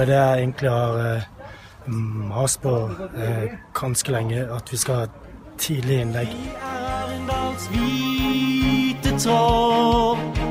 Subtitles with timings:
[0.00, 1.22] Det er det jeg egentlig har eh,
[2.28, 5.06] mast på eh, ganske lenge, at vi skal ha
[5.58, 6.28] tidlig innlegg.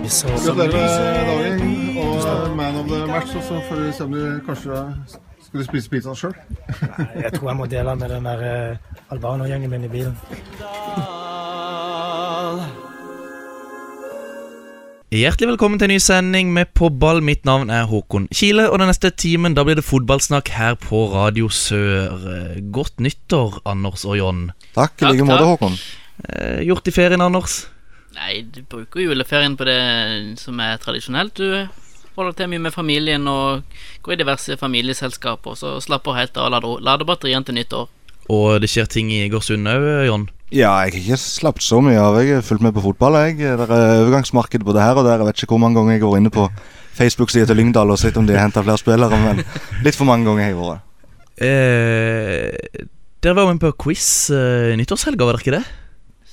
[0.01, 3.35] Vi så Gratulerer med dagen og man of the match.
[3.35, 4.85] Og så får vi se om du kanskje
[5.41, 6.33] skal du spise pizza sjøl.
[7.15, 8.77] Jeg tror jeg må dele med den der eh,
[9.09, 10.17] albanergjengen min i bilen.
[15.09, 17.17] Hjertelig velkommen til en ny sending med På ball.
[17.25, 20.99] Mitt navn er Håkon Kile, og den neste timen da blir det fotballsnakk her på
[21.09, 22.27] Radio Sør.
[22.69, 24.43] Godt nyttår, Anders og John.
[24.75, 25.47] Takk, i like måte.
[25.49, 25.79] Håkon.
[26.29, 27.63] Eh, Gjort i ferien, Anders?
[28.19, 29.79] Nei, du bruker juleferien på det
[30.37, 31.41] som er tradisjonelt.
[31.41, 33.65] Du holder til mye med familien og
[34.05, 35.57] går i diverse familieselskaper.
[35.57, 37.89] Så slapper helt av og lader, lader batteriene til nyttår.
[38.29, 40.29] Og det skjer ting i Egersund òg, John?
[40.49, 42.15] Ja, jeg har ikke slappet så mye av.
[42.23, 43.19] Jeg har fulgt med på fotball.
[43.21, 43.37] jeg.
[43.37, 45.21] Det er overgangsmarked både her og der.
[45.21, 46.47] Jeg vet ikke hvor mange ganger jeg går inne på
[46.97, 49.43] Facebook-sida til Lyngdal og sett om de har henta flere spillere, men
[49.85, 50.87] litt for mange ganger har jeg vært.
[51.39, 52.87] Eh,
[53.23, 55.61] dere var med på quiz eh, nyttårshelga, var dere ikke det?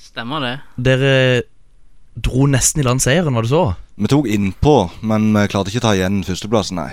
[0.09, 0.55] Stemmer det?
[0.89, 1.13] Dere
[2.17, 3.63] dro nesten i land seieren, var det så?
[4.01, 4.75] Vi tok innpå,
[5.07, 6.91] men vi klarte ikke å ta igjen førsteplassen, nei.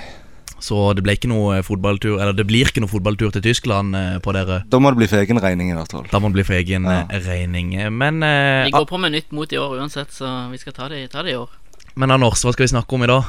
[0.64, 4.16] Så det ble ikke noe fotballtur Eller det blir ikke noe fotballtur til Tyskland eh,
[4.24, 4.62] på dere.
[4.72, 6.06] Da må det bli for egen regning, i hvert fall.
[6.10, 7.02] Da må det bli for egen Ja.
[7.10, 7.74] eh, regning.
[7.92, 10.88] Men, eh, Vi går på med nytt mot i år uansett, så vi skal ta
[10.88, 11.50] det, ta det i år.
[11.96, 13.24] men Anders, hva skal vi snakke om i dag?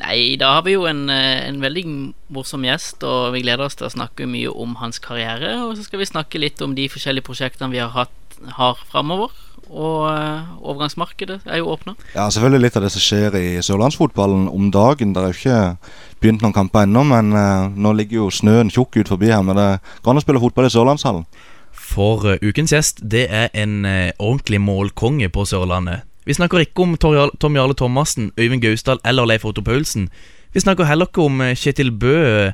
[0.00, 1.84] Nei, da har vi jo en, eh, en veldig
[2.32, 5.56] morsom gjest, og vi gleder oss til å snakke mye om hans karriere.
[5.68, 8.10] Og så skal vi snakke litt om de forskjellige prosjektene vi har hatt
[8.56, 9.28] har framover.
[9.70, 11.94] Og eh, overgangsmarkedet er jo åpna.
[12.14, 15.12] Ja, selvfølgelig litt av det som skjer i sørlandsfotballen om dagen.
[15.12, 15.78] Det er jo ikke
[16.20, 19.42] begynt noen kamper ennå, men uh, nå ligger jo snøen tjukk ut forbi her.
[19.46, 19.68] Men det
[20.02, 21.26] går an å spille fotball i Sørlandshallen.
[21.70, 26.04] For eh, ukens gjest, det er en eh, ordentlig målkonge på Sørlandet.
[26.28, 30.10] Vi snakker ikke om Tom Jarle Thomassen, Øyvind Gausdal eller Leif Otto Paulsen.
[30.54, 32.50] Vi snakker heller ikke om Kjetil Bø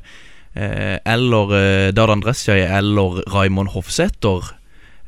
[0.57, 1.53] eller
[1.93, 4.53] Dardan Dressjøy eller Raimond Hofsæter.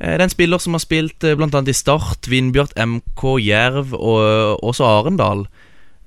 [0.01, 1.63] Det er en spiller som har spilt bl.a.
[1.63, 5.47] i Start, Vindbjart, MK, Jerv og også Arendal.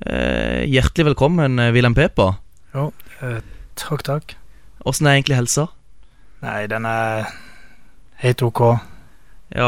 [0.06, 2.38] Eh, Hjertelig velkommen, eh, Wilhelm Pepa.
[2.74, 2.92] Jo,
[3.22, 3.42] eh,
[3.76, 4.36] takk, takk.
[4.86, 5.68] Åssen er egentlig helsa?
[6.42, 7.28] Nei, den er
[8.24, 8.80] helt ok.
[9.54, 9.68] Ja,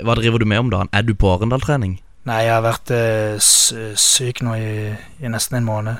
[0.00, 0.88] hva driver du med om dagen?
[0.92, 1.98] Er du på Arendal-trening?
[2.24, 2.88] Nei, jeg har vært
[4.00, 5.96] syk nå i, i nesten en måned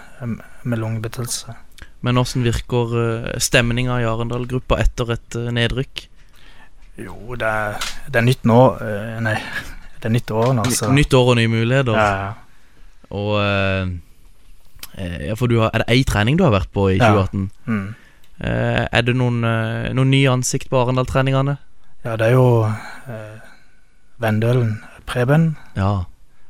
[0.64, 1.54] med lungebetennelse.
[2.00, 6.06] Men åssen virker stemninga i Arendal-gruppa etter et nedrykk?
[6.97, 7.76] Jo, det er,
[8.09, 8.78] det er nytt nå.
[9.20, 9.37] nei,
[10.00, 11.93] det er nytt år nå, så Nytt år og nye muligheter.
[11.93, 12.32] Ja, ja.
[13.10, 13.87] Og eh,
[14.98, 17.12] eh, ja, for du har, Er det én trening du har vært på i Ja.
[17.12, 17.50] 2018?
[17.66, 17.94] Mm.
[18.41, 19.41] Eh, er det noen,
[19.94, 21.59] noen nye ansikt på Arendal-treningene?
[22.04, 22.64] ja, det er jo
[23.09, 23.38] eh,
[24.20, 25.56] Vendølen Preben.
[25.76, 26.04] Ja.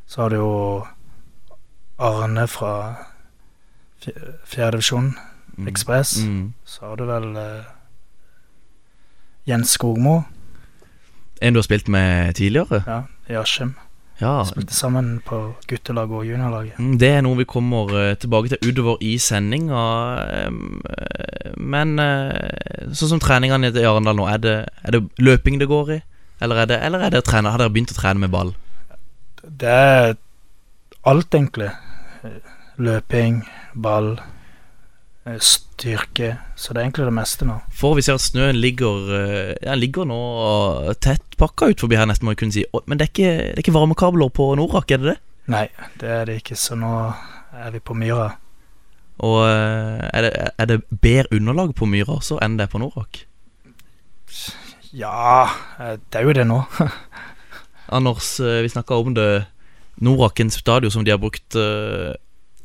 [0.06, 0.87] Så har du jo
[1.98, 2.97] Arne fra
[4.03, 5.14] fj- fjerdedivisjon,
[5.56, 5.69] Mm.
[5.69, 6.16] Ekspress.
[6.26, 6.53] Mm.
[6.64, 7.62] Så har du vel eh,
[9.47, 10.25] Jens Skogmo
[11.43, 12.82] En du har spilt med tidligere?
[12.87, 13.75] ja, i Askim.
[14.20, 14.44] Ja.
[14.47, 15.38] Spilte sammen på
[15.69, 16.78] guttelaget og juniorlaget.
[16.78, 19.84] Mm, Det er noe vi kommer eh, tilbake til utover i sendinga.
[20.22, 25.69] eh, men eh, sånn som treningene i Arendal nå, er det, er det løping det
[25.69, 26.00] går i?
[26.42, 28.54] Eller er det, eller er det trene, har dere begynt å trene med ball?
[29.44, 30.14] Det er
[31.04, 31.70] alt, egentlig.
[32.78, 33.42] Løping,
[33.75, 34.14] ball,
[35.41, 36.35] styrke.
[36.57, 37.59] Så det er egentlig det meste nå.
[37.73, 40.21] For vi ser at snøen ligger eh, den ligger nå
[41.03, 42.65] tett pakka ut forbi her, nesten, må jeg kunne si.
[42.87, 45.19] Men det er ikke, det er ikke varmekabler på Norak, er det det?
[45.53, 45.67] Nei,
[46.01, 46.93] det er det ikke, så nå
[47.55, 48.31] er vi på Myra.
[49.25, 52.82] Og eh, er det, er det bedre underlag på Myra også enn det er på
[52.82, 53.25] Norak?
[54.94, 55.49] Ja,
[55.81, 56.61] eh, det er jo det nå.
[57.97, 59.47] Anders, eh, vi snakka om det.
[60.03, 62.15] Norakens stadion som de har brukt eh,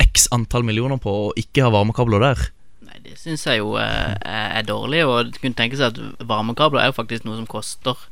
[0.04, 2.46] x antall millioner på, å ikke ha varmekabler der.
[2.88, 6.92] Nei, det syns jeg jo eh, er, dårlig, og kunne tenke seg at varmekabler er
[6.92, 8.08] jo faktisk noe som koster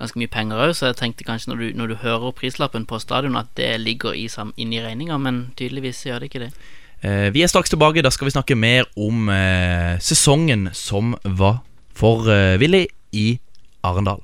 [0.00, 3.00] ganske mye penger òg, så jeg tenkte kanskje når du, når du hører prislappen på
[3.02, 6.52] stadion, at det ligger i, inn i regninga, men tydeligvis gjør det ikke det.
[7.00, 8.04] Eh, vi er straks tilbake.
[8.04, 11.62] Da skal vi snakke mer om eh, sesongen som var
[11.96, 12.86] for eh, Willy
[13.16, 13.38] i
[13.84, 14.20] Arendal.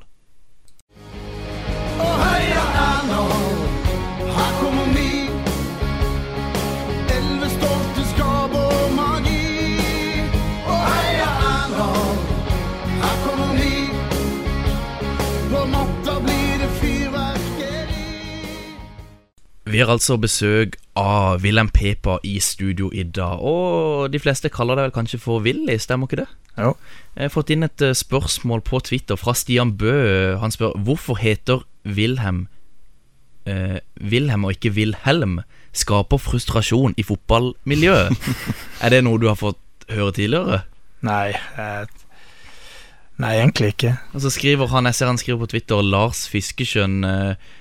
[19.76, 23.42] Vi har altså besøk av Wilhelm Pepa i studio i dag.
[23.44, 26.24] Og de fleste kaller deg vel kanskje for Willy, stemmer ikke det?
[26.56, 26.70] Jo.
[27.12, 29.92] Jeg har fått inn et eh, spørsmål på Twitter fra Stian Bø.
[30.40, 32.46] Han spør hvorfor heter Wilhelm
[33.44, 35.42] eh, Wilhelm og ikke Wilhelm
[35.76, 38.16] skaper frustrasjon i fotballmiljøet.
[38.86, 39.60] er det noe du har fått
[39.92, 40.62] høre tidligere?
[41.04, 41.84] Nei, eh,
[43.20, 43.92] nei, egentlig ikke.
[44.16, 46.98] Og så skriver han, jeg ser han skriver på Twitter, Lars Fiskeskjønn.
[47.12, 47.54] eh,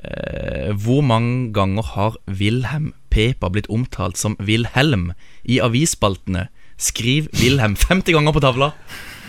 [0.00, 5.12] eh, Hvor mange ganger har Wilhelm Pepa blitt omtalt som Wilhelm
[5.44, 6.48] i avisspaltene?
[6.80, 8.72] Skriv Wilhelm 50 ganger på tavla.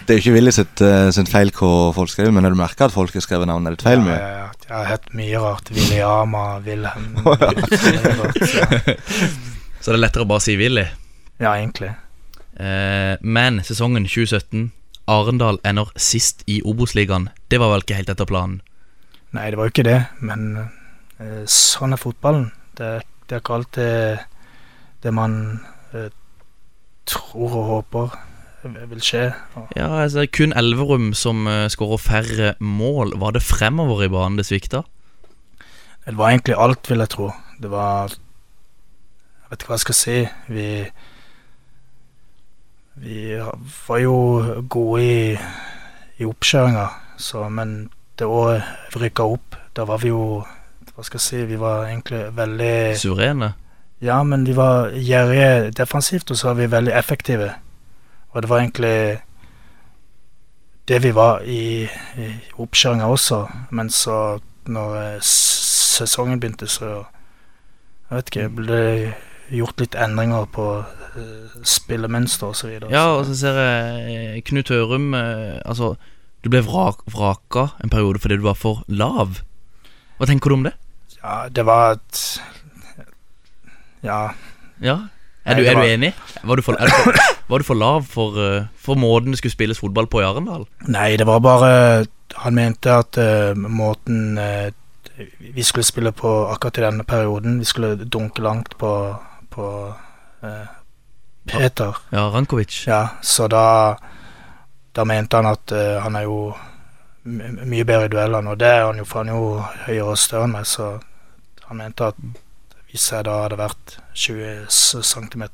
[0.04, 2.60] Det er jo ikke Willy sitt, eh, sin feil hva folk skriver, men når du
[2.60, 4.50] merker at folk har skrevet navnet ditt feil Ja, mye ja, ja.
[4.63, 5.69] Jeg har hett mye rart.
[5.75, 7.12] Williama, Wilhelm
[9.83, 10.86] Så det er lettere å bare si Willy.
[11.39, 11.92] Ja, egentlig.
[12.60, 14.71] Eh, men sesongen 2017
[15.12, 17.27] Arendal ender sist i Obos-ligaen.
[17.51, 18.62] Det var vel ikke helt etter planen?
[19.33, 20.44] Nei, det var jo ikke det, men
[21.19, 22.51] eh, sånn er fotballen.
[22.77, 24.19] Det, er- det er ikke alltid
[25.03, 25.35] det man
[25.94, 26.09] eh,
[27.09, 28.19] tror og håper
[28.63, 29.24] vil skje.
[29.59, 33.12] Og, Ja, altså Kun Elverum som uh, skårer færre mål.
[33.19, 34.83] Var det fremover i banen det svikta?
[36.06, 37.29] det var egentlig alt, vil jeg tro.
[37.62, 40.15] Det var Jeg vet ikke hva jeg skal si.
[40.51, 40.68] Vi
[43.03, 43.19] Vi
[43.88, 44.15] var jo
[44.69, 45.38] gode i,
[46.21, 46.88] i oppkjøringa,
[47.18, 47.89] så Men
[48.19, 50.44] det året rykka opp, da var vi jo
[50.94, 53.54] Hva skal jeg si Vi var egentlig veldig Suverene?
[54.04, 57.54] Ja, men vi var gjerrige defensivt, og så var vi veldig effektive.
[58.36, 59.19] Og det var egentlig
[60.88, 61.88] det vi var i,
[62.18, 62.27] i
[62.60, 63.45] oppkjøringa også.
[63.71, 67.06] Men så, når eh, sesongen begynte, så
[68.10, 68.81] Jeg vet ikke, ble
[69.50, 72.92] gjort litt endringer på uh, spillemønster videre.
[72.92, 75.95] Ja, og så ser jeg eh, Knut Hørum uh, Altså,
[76.43, 79.39] du ble vrak, vraka en periode fordi du var for lav.
[80.19, 80.73] Hva tenker du om det?
[81.23, 82.21] ja, det var et
[84.03, 84.33] Ja.
[84.83, 84.97] Ja
[85.45, 86.13] Er, du, er var- du enig?
[86.43, 87.13] Var du, for, du for,
[87.49, 90.65] var du for lav for, eh, for måten det skulle spilles fotball på i Arendal?
[90.87, 92.05] Nei, det var bare
[92.43, 94.71] Han mente at uh, måten uh,
[95.39, 98.91] vi skulle spille på akkurat i denne perioden Vi skulle dunke langt på,
[99.53, 99.67] på
[100.41, 100.71] eh,
[101.45, 101.93] Peter.
[102.11, 102.87] Ja, Rankovic.
[102.87, 103.95] Ja, så da
[104.93, 106.53] Da mente han at uh, han er jo
[107.23, 109.51] mye bedre i duellene, og det er han jo, for han er jo
[109.87, 110.89] høyere og større enn meg, så
[111.69, 112.19] han mente at
[112.91, 115.45] hvis jeg da hadde vært 20 cm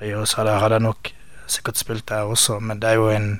[0.00, 1.12] høyere, så hadde, jeg nok
[1.48, 3.30] sikkert spilt der også, men det er jo en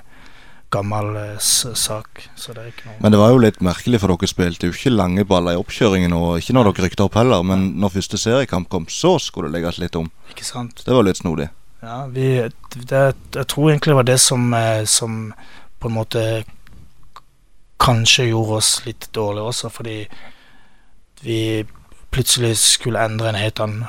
[0.73, 4.15] gammel eh, sak, så det er ikke noe Men det var jo litt merkelig, for
[4.15, 7.45] dere spilte jo ikke lange baller i oppkjøringen, og ikke når dere rykte opp heller,
[7.47, 10.09] men når første seriekamp kom, så skulle det legges litt om.
[10.33, 10.83] Ikke sant?
[10.87, 11.51] Det var litt snodig.
[11.87, 12.29] Ja, vi,
[12.75, 13.03] det,
[13.37, 15.21] jeg tror egentlig det var det som, eh, som
[15.79, 16.23] på en måte
[17.79, 20.01] kanskje gjorde oss litt dårlige også, fordi
[21.23, 21.39] vi
[22.11, 23.87] plutselig skulle endre en helt annen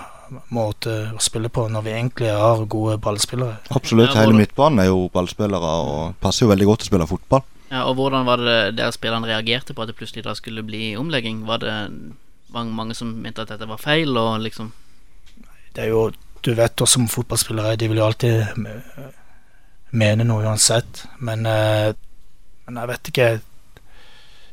[0.54, 3.62] måte å spille på, når vi egentlig har gode ballspillere.
[3.74, 4.14] Absolutt.
[4.18, 7.46] Hele midtbanen er jo ballspillere og passer jo veldig godt til å spille fotball.
[7.72, 10.94] Ja, og hvordan var det der spillerne reagerte på at det plutselig da skulle bli
[11.00, 11.46] omlegging?
[11.48, 11.76] Var det
[12.54, 14.74] mange, mange som mente at dette var feil, og liksom
[15.76, 16.08] Det er jo,
[16.46, 18.58] du vet også som fotballspillere, de vil jo alltid
[19.96, 21.94] mene noe uansett, men, eh,
[22.68, 23.30] men jeg vet ikke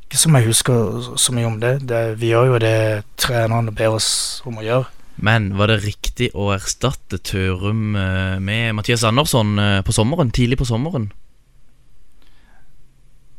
[0.04, 1.88] Ikke som jeg husker så mye om det.
[1.88, 4.84] det vi gjør jo det trenerne ber oss om å gjøre.
[5.16, 10.30] Men var det riktig å erstatte Tørum eh, med Mathias Andersson eh, på sommeren?
[10.30, 11.08] Tidlig på sommeren?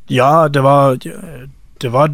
[0.10, 2.10] Ja, det var Det var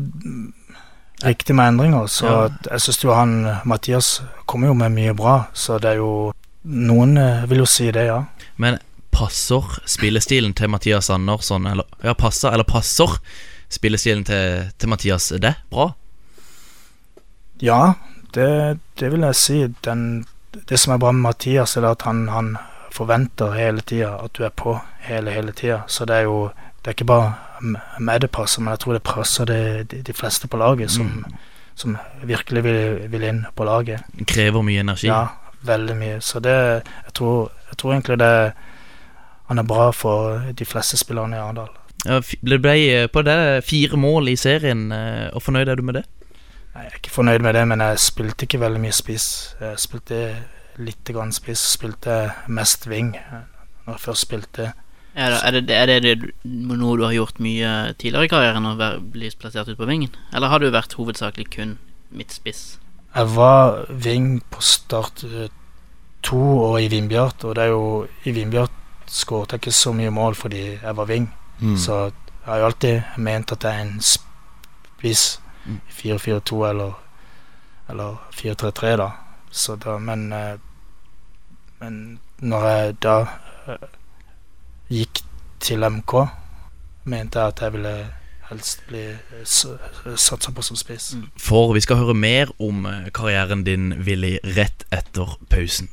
[1.26, 2.50] riktig med endringer, så Ja.
[2.72, 3.34] jeg syns jo han
[3.66, 6.32] Mathias kommer jo med mye bra, så det er jo
[6.64, 8.20] Noen eh, vil jo si det, ja.
[8.58, 8.78] Men
[9.12, 13.18] passer spillestilen til Mathias Andersson Eller ja, passer, eller passer
[13.70, 15.92] spillestilen til, til Mathias det bra?
[17.60, 17.94] Ja,
[18.34, 19.58] det, det vil jeg si.
[19.86, 20.26] Den,
[20.70, 22.58] det som er bra med Mathias, er at han, han
[22.92, 25.82] forventer hele tida at du er på hele, hele tida.
[25.88, 26.52] Så det er jo
[26.82, 27.34] Det er ikke bare
[28.00, 31.26] meg det passer, men jeg tror det passer det, de, de fleste på laget som,
[31.76, 32.80] som virkelig vil,
[33.12, 34.02] vil inn på laget.
[34.28, 35.08] Krever mye energi.
[35.08, 35.28] Ja,
[35.68, 36.22] veldig mye.
[36.22, 36.56] Så det
[37.06, 38.54] Jeg tror, jeg tror egentlig det
[39.52, 41.70] Han er bra for de fleste spillerne i Arendal.
[42.06, 45.84] Ja, Det ble eh, på det fire mål i serien, eh, og fornøyd er du
[45.84, 46.06] med det?
[46.74, 49.56] Nei, Jeg er ikke fornøyd med det, men jeg spilte ikke veldig mye spiss.
[49.62, 50.22] Jeg spilte
[50.80, 53.44] litt grann spiss, spilte mest wing eh,
[53.86, 54.72] når jeg først spilte.
[55.16, 58.66] Er det, er det, er det, det noe du har gjort mye tidligere i karrieren,
[58.70, 60.14] å bli plassert ut på vingen?
[60.34, 61.74] Eller har du vært hovedsakelig kun
[62.16, 62.78] midtspiss?
[63.16, 65.50] Jeg var ving på start eh,
[66.24, 68.72] to år i Vindbjart, og det er jo i Vindbjart
[69.12, 71.30] skåret jeg ikke så mye mål fordi jeg var ving,
[71.62, 71.76] Mm.
[71.78, 75.76] Så jeg har jo alltid ment at jeg er en spiss Mm.
[75.78, 76.94] i 4-4-2 eller
[77.90, 79.10] Eller 4-3-3, da.
[79.52, 80.58] Så da men, eh,
[81.82, 83.16] men når jeg da
[83.68, 83.86] eh,
[84.92, 85.22] gikk
[85.64, 86.14] til MK,
[87.08, 87.96] mente jeg at jeg ville
[88.52, 91.14] helst bli eh, satsa på som spiss.
[91.16, 91.28] Mm.
[91.40, 95.90] For vi skal høre mer om eh, karrieren din, Willy, rett etter pausen.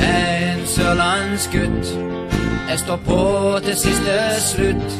[0.00, 1.92] En sørlandsgutt.
[2.66, 3.20] Jeg står på
[3.64, 4.96] til siste slutt.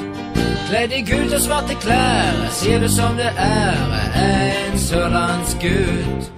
[0.67, 2.37] Kledd i gult og svarte klær.
[2.45, 3.81] Jeg sier det som det er.
[4.23, 6.33] En sørlandsgutt.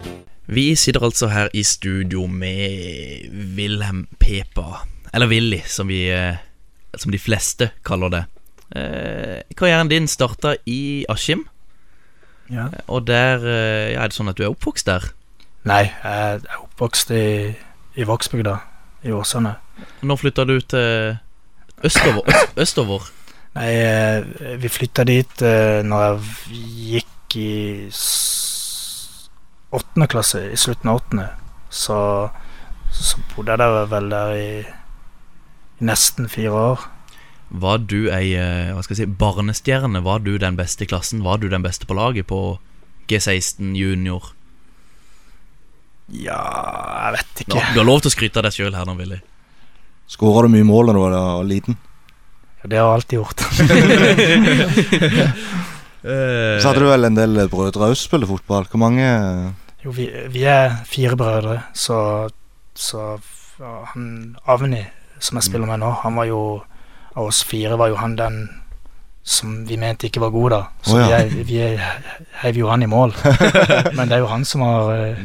[0.49, 6.41] Vi sitter altså her i studio med Wilhelm Pepa, eller Willy, som, vi, eh,
[6.97, 8.25] som de fleste kaller det.
[8.77, 11.47] Eh, karrieren din starta i Askim,
[12.51, 12.69] Ja.
[12.89, 15.05] og der eh, ja, Er det sånn at du er oppvokst der?
[15.69, 17.55] Nei, jeg er oppvokst i,
[17.97, 18.55] i Vågsbygda,
[19.05, 19.57] i Åsane.
[20.03, 21.19] Når flytta du til
[21.85, 22.25] østover?
[22.25, 23.09] Øst, østover?
[23.59, 26.63] Nei, eh, vi flytta dit eh, når jeg
[27.03, 27.53] gikk i
[29.77, 31.29] åttende klasse, i slutten av åttende.
[31.71, 31.97] Så,
[32.95, 34.49] så bodde jeg der vel der i
[35.85, 36.87] nesten fire år.
[37.49, 40.03] Var du ei eh, hva skal jeg si, barnestjerne?
[40.05, 41.23] Var du den beste i klassen?
[41.25, 42.59] Var du den beste på laget på
[43.09, 44.35] G16 junior?
[46.13, 46.41] Ja,
[47.09, 47.57] jeg vet ikke.
[47.57, 49.21] Nå, du har lov til å skryte av deg sjøl her nå, Willy.
[50.09, 51.17] Skåra du mye mål da du var
[51.49, 51.77] liten?
[52.63, 53.41] Ja, Det har jeg alltid gjort.
[55.99, 58.69] Eh, Så hadde du vel en del brødre også spille fotball.
[58.71, 59.05] Hvor mange
[59.85, 62.29] Jo, vi, vi er fire brødre, så,
[62.75, 63.19] så
[63.61, 64.85] ja, han Avni,
[65.19, 66.41] som jeg spiller med nå, han var jo
[67.19, 68.37] Av oss fire var jo han den
[69.29, 70.61] som vi mente ikke var god, da.
[70.87, 71.19] Så oh, ja.
[71.29, 71.59] vi, vi
[72.43, 73.13] heiv jo han i mål.
[73.97, 75.19] Men det er jo han som har eh,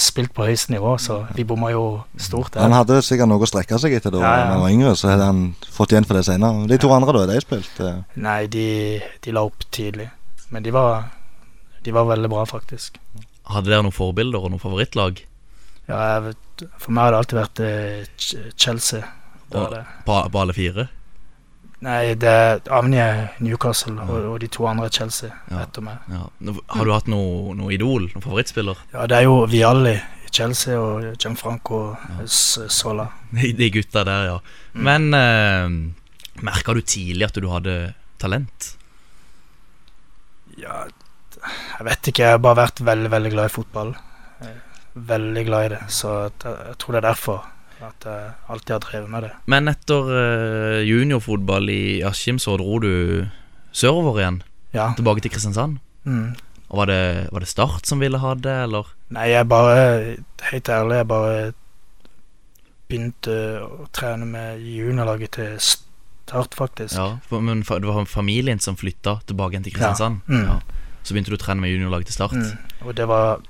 [0.00, 1.84] spilt på høyeste nivå, så vi bomma jo
[2.16, 4.46] stort Han hadde sikkert noe å strekke seg etter da Ja, ja.
[4.54, 6.64] han var yngre, så hadde han fått igjen for det senere.
[6.70, 7.26] De to andre, da?
[7.34, 7.82] De spilt
[8.16, 8.66] Nei, de,
[9.26, 10.08] de la opp tidlig.
[10.54, 11.10] Men de var,
[11.84, 12.96] de var veldig bra, faktisk.
[13.50, 15.20] Hadde dere noen forbilder og noen favorittlag
[15.90, 19.04] Ja, jeg vet, for meg har det alltid vært eh, Chelsea.
[19.50, 19.84] Det.
[20.06, 20.88] på, på alle fire?
[21.80, 25.62] Nei, det er Avni Newcastle Newcastle, og, og de to andre Chelsea Ja.
[25.64, 26.02] etter meg.
[26.12, 26.26] Ja.
[26.76, 28.10] Har du hatt noe, noe idol?
[28.12, 28.82] Noen favorittspiller?
[28.92, 31.96] Ja, det er jo Vialli i Chelsea og Gianfranco
[32.28, 33.08] Sola.
[33.32, 34.36] De, gutta der, ja.
[34.76, 35.72] Men eh,
[36.44, 37.78] merka du tidlig at du hadde
[38.20, 38.74] talent?
[40.60, 40.82] Ja,
[41.78, 43.94] jeg vet ikke, jeg har bare vært veldig, veldig glad i fotball.
[44.44, 44.58] Eh,
[45.10, 47.44] Veldig glad i det, så jeg, jeg tror det er derfor
[47.86, 49.30] at jeg alltid har drevet med det.
[49.50, 52.92] Men etter eh, juniorfotball i Askim så dro du
[53.72, 54.42] sørover igjen?
[54.74, 54.90] Ja.
[54.98, 55.78] Tilbake til Kristiansand?
[56.04, 56.34] Mm.
[56.70, 57.00] Og var det,
[57.32, 58.86] var det Start som ville ha det, eller?
[59.10, 60.16] Nei, jeg bare
[60.52, 61.52] Helt ærlig, jeg bare
[62.90, 66.94] begynte å trene med juniorlaget til Start, faktisk.
[66.94, 69.78] Ja, men det var familien som flytta tilbake igjen til Ja.
[69.78, 70.20] Kristiansand?
[70.30, 70.60] ja.
[71.02, 72.32] Så begynte du å trene med juniorlaget til Start?
[72.36, 72.86] Mm.
[72.86, 73.40] Og det var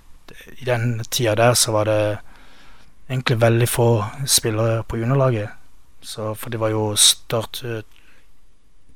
[0.61, 2.19] I den tida der så var det
[3.11, 3.89] egentlig veldig få
[4.27, 5.57] spillere på juniorlaget.
[6.01, 7.83] Så, for det var jo Start eh,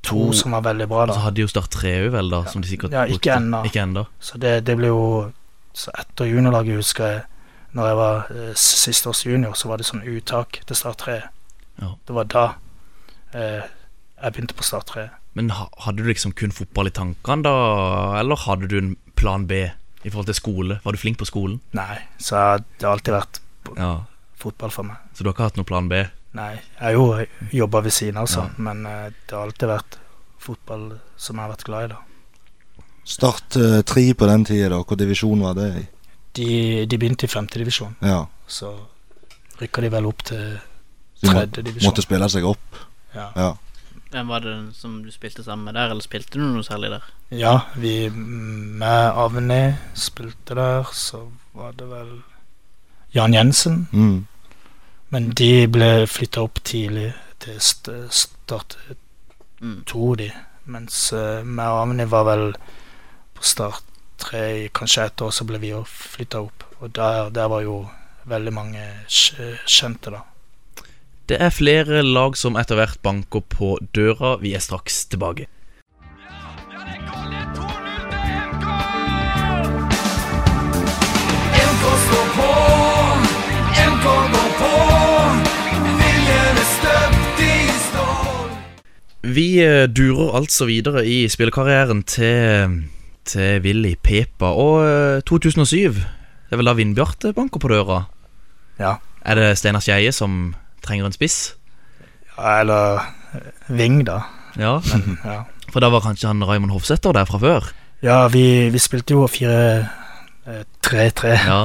[0.05, 2.61] to som var veldig bra, Og så hadde hadde jo Start 3 vel, da, som
[2.61, 3.69] de sikkert Ja, ikke brukte.
[3.69, 4.05] Ikke ennå.
[4.19, 5.31] Så det, det ble jo
[5.73, 7.21] Så etter juniorlaget, husker jeg,
[7.75, 11.15] når jeg var eh, siste års junior, så var det sånn uttak til Start 3.
[11.81, 11.89] Ja.
[12.07, 12.45] Det var da
[13.35, 13.65] eh,
[14.23, 15.09] jeg begynte på Start 3.
[15.35, 17.55] Men hadde du liksom kun fotball i tankene da,
[18.21, 20.79] eller hadde du en plan B i forhold til skole?
[20.85, 21.59] Var du flink på skolen?
[21.75, 23.41] Nei, så det har alltid vært
[23.77, 24.05] Ja.
[24.35, 24.97] fotball for meg.
[25.13, 26.03] Så du har ikke hatt noen plan B?
[26.35, 28.49] Nei, jeg har jo jobba ved siden av, så, Ja.
[28.57, 29.97] men uh, det har alltid vært
[30.39, 32.01] fotball som jeg har vært glad i, da.
[33.05, 34.79] Start uh, tre på den tida, da.
[34.81, 35.85] Hvilken divisjon var det i?
[36.35, 36.47] De,
[36.85, 38.25] de begynte i femtedivisjon, Ja.
[38.47, 38.73] så
[39.61, 40.59] rykka de vel opp til
[41.23, 41.85] tredjedivisjon.
[41.85, 42.81] må, måtte spille seg opp.
[43.15, 43.29] Ja.
[43.39, 43.51] Ja.
[44.11, 47.03] Hvem var det som du spilte sammen med der, eller spilte du noe særlig der?
[47.31, 51.23] ja, vi med Avni spilte der, så
[51.55, 52.11] var det vel
[53.15, 53.85] Jan Jensen.
[53.91, 54.27] Mm.
[55.13, 58.77] Men de ble flytta opp tidlig til st Start
[59.61, 59.83] Mm.
[59.87, 60.29] 2, de.
[60.69, 62.43] Mens uh, og Avni var vel
[63.33, 63.83] på Start
[64.21, 66.65] 3 i kanskje ett år, så ble vi òg flytta opp.
[66.81, 67.85] Og der, der var jo
[68.29, 70.21] veldig mange kjente, da.
[71.25, 74.35] Det er flere lag som etter hvert banker på døra.
[74.43, 75.47] Vi er straks tilbake.
[89.35, 92.83] Vi eh, durer altså videre i spillekarrieren til,
[93.27, 94.45] til Willy Pepa.
[94.55, 98.05] Og eh, 2007, det er vel da Vindbjarte banker på døra?
[98.79, 98.93] Ja.
[99.25, 101.55] Er det Steinar Skeie som trenger en spiss?
[102.35, 103.41] ja eller eh,
[103.75, 104.21] Ving, da.
[104.59, 105.41] Ja, Men, ja.
[105.71, 107.71] for da var kanskje han Raymond Hofsæter der fra før?
[108.03, 109.87] Ja, vi, vi spilte jo 4-3-3.
[111.43, 111.59] Ja.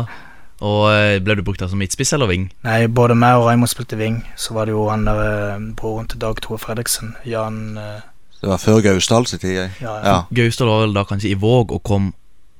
[0.60, 2.50] Og eh, ble du brukt der som midtspiss eller ving?
[2.66, 4.20] Nei, både meg og Raymond spilte wing.
[4.36, 8.02] Så var det jo han der eh, broren til Dag Tore Fredriksen, Jan eh,
[8.42, 9.54] Det var før Gausdal sin tid.
[9.56, 9.70] jeg.
[9.80, 10.04] Ja, ja.
[10.04, 10.18] Ja.
[10.36, 12.12] Gaustad var vel da kanskje i Våg og kom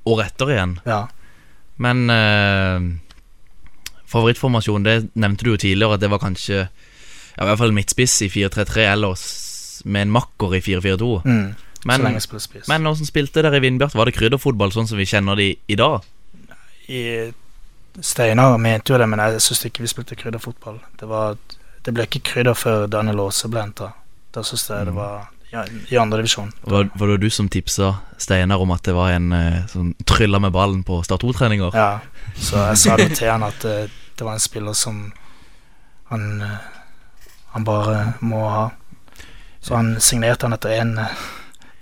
[0.09, 0.79] året etter igjen.
[0.87, 1.07] ja.
[1.81, 2.81] Men eh,
[4.11, 8.19] favorittformasjon, det nevnte du jo tidligere at det var kanskje ja, i hvert fall midtspiss
[8.27, 9.23] i 4-3-3 eller
[9.89, 11.11] med en makker i 4-4-2.
[11.25, 11.55] Mm.
[11.89, 12.05] Men,
[12.69, 13.95] men åssen spilte dere i Vindbjart?
[13.97, 16.05] Var det krydderfotball sånn som vi kjenner de i dag?
[16.93, 17.01] I
[18.01, 20.79] Steinar mente jo det, men jeg syns ikke vi spilte krydderfotball.
[21.01, 21.37] Det, var,
[21.85, 23.93] det ble ikke krydder før Daniel Aase ble henta.
[24.35, 24.87] Da syns jeg Mm.
[24.87, 26.53] det var ja, i andredivisjon.
[26.63, 30.39] Var, var det du som tipsa Steinar om at det var en eh, som trylla
[30.39, 31.75] med ballen på Start 2-treninger?
[31.75, 31.99] Ja,
[32.39, 35.13] så jeg sa det til han at det, det var en spiller som
[36.13, 36.57] han, eh,
[37.57, 38.69] han bare må ha.
[39.61, 40.95] Så han signerte han etter én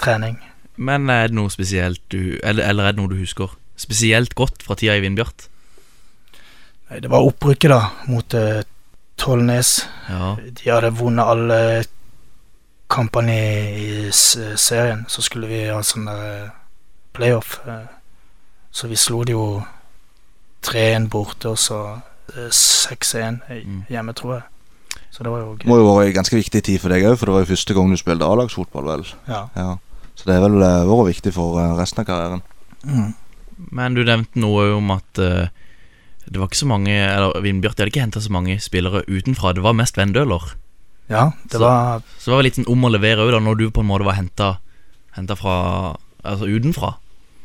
[0.00, 0.40] trening.
[0.78, 4.62] Men er det noe spesielt du eller, eller er det noe du husker spesielt godt
[4.64, 5.48] fra tida i Vindbjart?
[6.88, 8.62] Det var opprykket, da, mot uh,
[9.20, 9.86] Tollnes.
[10.08, 10.36] Ja.
[10.40, 11.58] De hadde vunnet alle
[12.88, 15.04] kampene i, i s- serien.
[15.08, 16.48] Så skulle vi ha sånn eh,
[17.12, 17.58] playoff.
[17.68, 17.84] eh,
[18.70, 19.62] Så vi slo de jo
[20.62, 21.78] 3-1 borte, og så
[22.36, 23.82] eh, 6-1 i- Mm.
[23.90, 24.42] hjemme, tror jeg.
[25.10, 25.68] Så det var jo Det gøy.
[25.68, 27.74] må jo være en ganske viktig tid for deg òg, for det var jo første
[27.74, 29.04] gang du spilte A-lagsfotball, vel.
[29.28, 29.48] Ja.
[29.56, 29.76] Ja.
[30.14, 32.42] Så det har vel eh, vært viktig for eh, resten av karrieren.
[32.84, 33.14] Mm.
[33.72, 35.48] Men du nevnte noe om at eh,
[36.30, 39.54] det var ikke så mange Eller Vindbjart de hadde ikke henta så mange spillere utenfra.
[39.54, 40.54] Det var mest Vendøler.
[41.08, 43.70] ja, det Så- var Så det var litt sånn om å levere òg, når du
[43.70, 46.96] på en måte var henta fra Altså utenfra.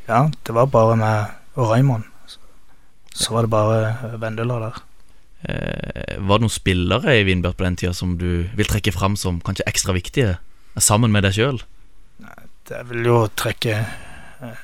[0.09, 2.03] Ja, det var bare meg og Raymond.
[3.13, 4.81] Så var det bare Vendøler der.
[5.45, 9.15] Eh, var det noen spillere i Vindbjørn på den tida som du vil trekke fram
[9.15, 10.37] som kanskje ekstra viktige?
[10.77, 11.61] Sammen med deg sjøl?
[12.69, 13.85] Jeg vil jo trekke
[14.41, 14.55] eh,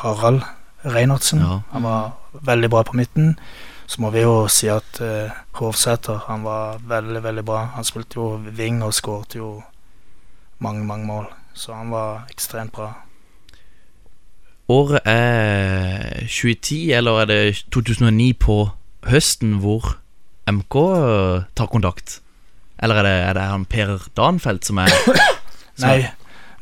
[0.00, 0.42] Harald
[0.84, 1.40] Reinertsen.
[1.40, 1.60] Ja.
[1.70, 3.38] Han var veldig bra på midten.
[3.86, 7.64] Så må vi jo si at uh, Hovsæter han var veldig, veldig bra.
[7.76, 9.62] Han spilte jo wing og skåret jo
[10.58, 11.26] mange, mange mål.
[11.54, 12.92] Så han var ekstremt bra.
[14.68, 18.58] Året er 2010, eller er det 2009 på
[19.04, 19.98] høsten hvor
[20.48, 20.76] MK
[21.56, 22.20] tar kontakt?
[22.82, 24.92] Eller er det, er det han Per Danfeldt som er
[25.76, 26.08] som Nei,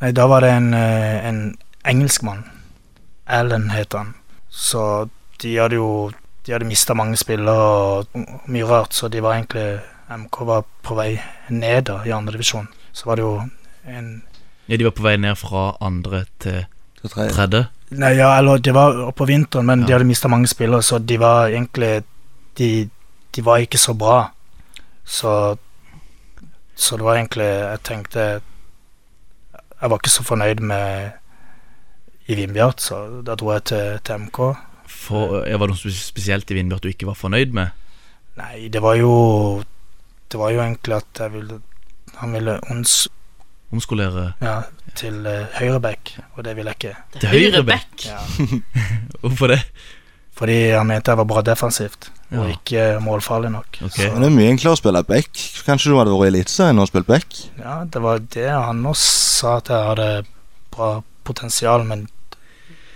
[0.03, 1.41] nei, da var det en, eh, en
[1.89, 2.45] engelskmann.
[3.33, 4.15] Allen het han.
[4.51, 5.09] Så
[5.43, 6.11] de hadde jo
[6.47, 8.07] De hadde mista mange spillere og
[8.51, 9.79] mye rart, så de var egentlig
[10.11, 11.13] MK var på vei
[11.55, 12.67] ned da i andredivisjon.
[12.93, 13.37] Så var det jo
[13.87, 14.09] en
[14.67, 16.65] Ja, de var på vei ned fra andre til
[17.07, 17.69] tredje.
[17.91, 21.19] Nei, ja, eller det var på vinteren, men de hadde mista mange spillere, så de
[21.21, 22.03] var egentlig
[22.59, 22.89] De,
[23.37, 24.33] de var ikke så bra.
[25.05, 25.57] Så
[26.75, 28.21] Så det var egentlig Jeg tenkte
[29.81, 31.11] Jeg var ikke så fornøyd med
[32.31, 34.39] i Vindbjart, så da dro jeg til, til MK.
[34.93, 37.73] For, ja, var det noe spesielt i Vindbjart du ikke var fornøyd med?
[38.39, 39.13] Nei, det var jo
[40.33, 41.59] Det var jo egentlig at jeg ville
[42.23, 43.09] Han ville ons
[43.73, 44.55] Omskolere ja,
[44.97, 47.21] til uh, høyreback, og det ville jeg ikke.
[47.21, 48.03] til høyreback?
[48.05, 48.19] Ja.
[49.23, 49.63] Hvorfor det?
[50.37, 53.79] Fordi han mente jeg var bra defensivt, og ikke målfarlig nok.
[53.87, 53.97] Ok.
[53.97, 55.31] Så- Men det er mye enklere å spille back.
[55.65, 57.39] Kanskje du hadde vært i Eliteserien og spilt back?
[57.63, 59.09] Ja, det var det han også
[59.41, 60.11] sa at jeg hadde
[60.77, 60.91] bra
[61.25, 62.07] potensial, men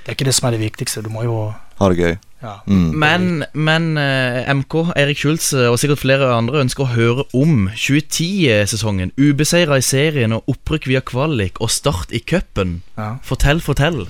[0.06, 1.02] det er ikke det som er det viktigste.
[1.02, 1.36] Du må jo
[1.76, 2.14] Ha det gøy.
[2.42, 2.52] Ja.
[2.66, 2.92] Mm.
[2.94, 7.66] Men, men eh, MK, Erik Schulz eh, og sikkert flere andre ønsker å høre om
[7.74, 9.12] 2010-sesongen.
[9.18, 12.78] Ubeseira i serien og opprykk via kvalik og start i cupen.
[12.96, 14.04] Ja, Fortell, fortell.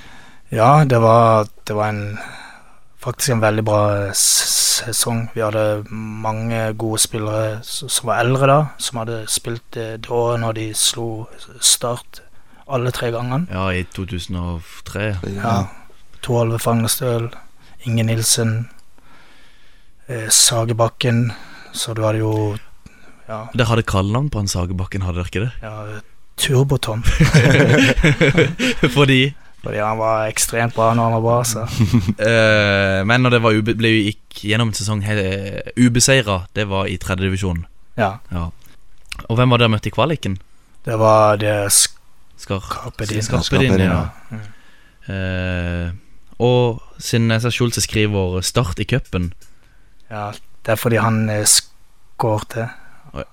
[0.60, 2.04] ja det, var, det var en
[3.00, 3.82] faktisk en veldig bra
[4.16, 5.26] sesong.
[5.34, 10.44] Vi hadde mange gode spillere som var eldre da, som hadde spilt det, det året
[10.44, 11.10] når de slo
[11.60, 12.22] Start
[12.72, 13.46] alle tre gangene.
[13.50, 15.06] Ja, i 2003.
[15.36, 15.54] Ja.
[16.22, 17.30] Toralve Fagnestøl,
[17.88, 18.68] Inge Nilsen,
[20.08, 21.30] eh, Sagebakken.
[21.72, 22.56] Så du hadde jo
[23.28, 25.52] ja, Dere hadde kallenavn på han Sagebakken, hadde dere ikke det?
[25.62, 26.00] ja
[26.40, 27.02] Turbotom.
[28.96, 31.66] Fordi Fordi han var ekstremt bra når han var bra, så
[32.30, 36.88] eh, Men når det var ube, ble gikk gjennom en sesong he- ubeseira, det var
[36.88, 37.66] i tredje divisjon.
[38.00, 38.14] ja.
[38.32, 38.48] Ja.
[39.28, 40.38] Og hvem var det dere møtte i kvaliken?
[40.86, 41.98] Det var det sk-
[42.40, 43.22] Skarpe din.
[43.22, 44.04] Skarpe Skarpe din, din, ja.
[44.32, 44.40] ja.
[45.10, 45.90] Uh,
[46.40, 49.32] og siden jeg ser Schulze skriver Start i cupen,
[50.10, 50.30] ja.
[50.66, 52.68] Det er fordi han eh, skårte.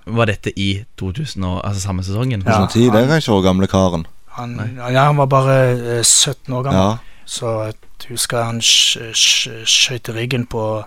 [0.06, 2.44] var dette i 2000 altså samme sesongen?
[2.46, 2.52] Ja.
[2.68, 4.06] 2010, det er ikke vår gamle karen.
[4.38, 5.58] Han, ja, han var bare
[5.98, 6.98] eh, 17 år gammel, Ja.
[7.26, 7.74] så jeg
[8.10, 10.84] husker han skøyt ryggen på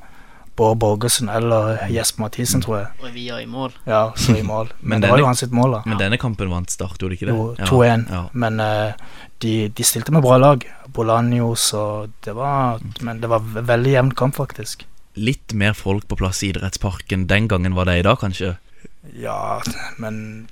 [0.60, 2.88] Bård Borgersen eller Jesper Mathisen, tror jeg.
[3.00, 3.72] Og vi er i mål.
[3.88, 4.68] Ja, så i mål.
[4.80, 5.80] Men, Men det var jo hans mål, da.
[5.88, 7.36] Men denne kampen vant Start, gjorde det ikke det?
[7.38, 8.04] Jo, 2-1.
[8.12, 8.20] Ja.
[8.44, 10.66] Men uh, de, de stilte med bra lag.
[10.92, 14.84] Bolanjos og det var Men det var veldig jevn kamp, faktisk.
[15.16, 18.56] Litt mer folk på plass i idrettsparken den gangen var det i dag, kanskje?
[19.16, 19.62] Ja,
[19.96, 20.48] men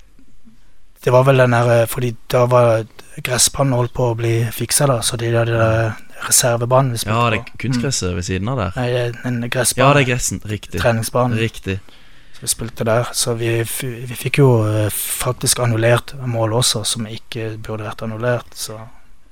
[1.04, 2.86] Det var vel den der Fordi da var
[3.22, 7.30] gressbanen holdt på å bli fiksa, da, så de hadde eh, reservebanen vi spilte Ja,
[7.30, 8.76] det er kunstgresset ved siden av der.
[8.76, 10.42] Nei, det er en Ja, det er gressen.
[10.44, 10.80] Riktig.
[10.80, 11.38] Treningsbanen.
[11.38, 11.78] Riktig.
[12.32, 13.08] Så vi spilte der.
[13.12, 13.50] Så vi,
[13.82, 18.52] vi fikk jo eh, faktisk annullert mål også, som ikke burde vært annullert.
[18.54, 18.76] Så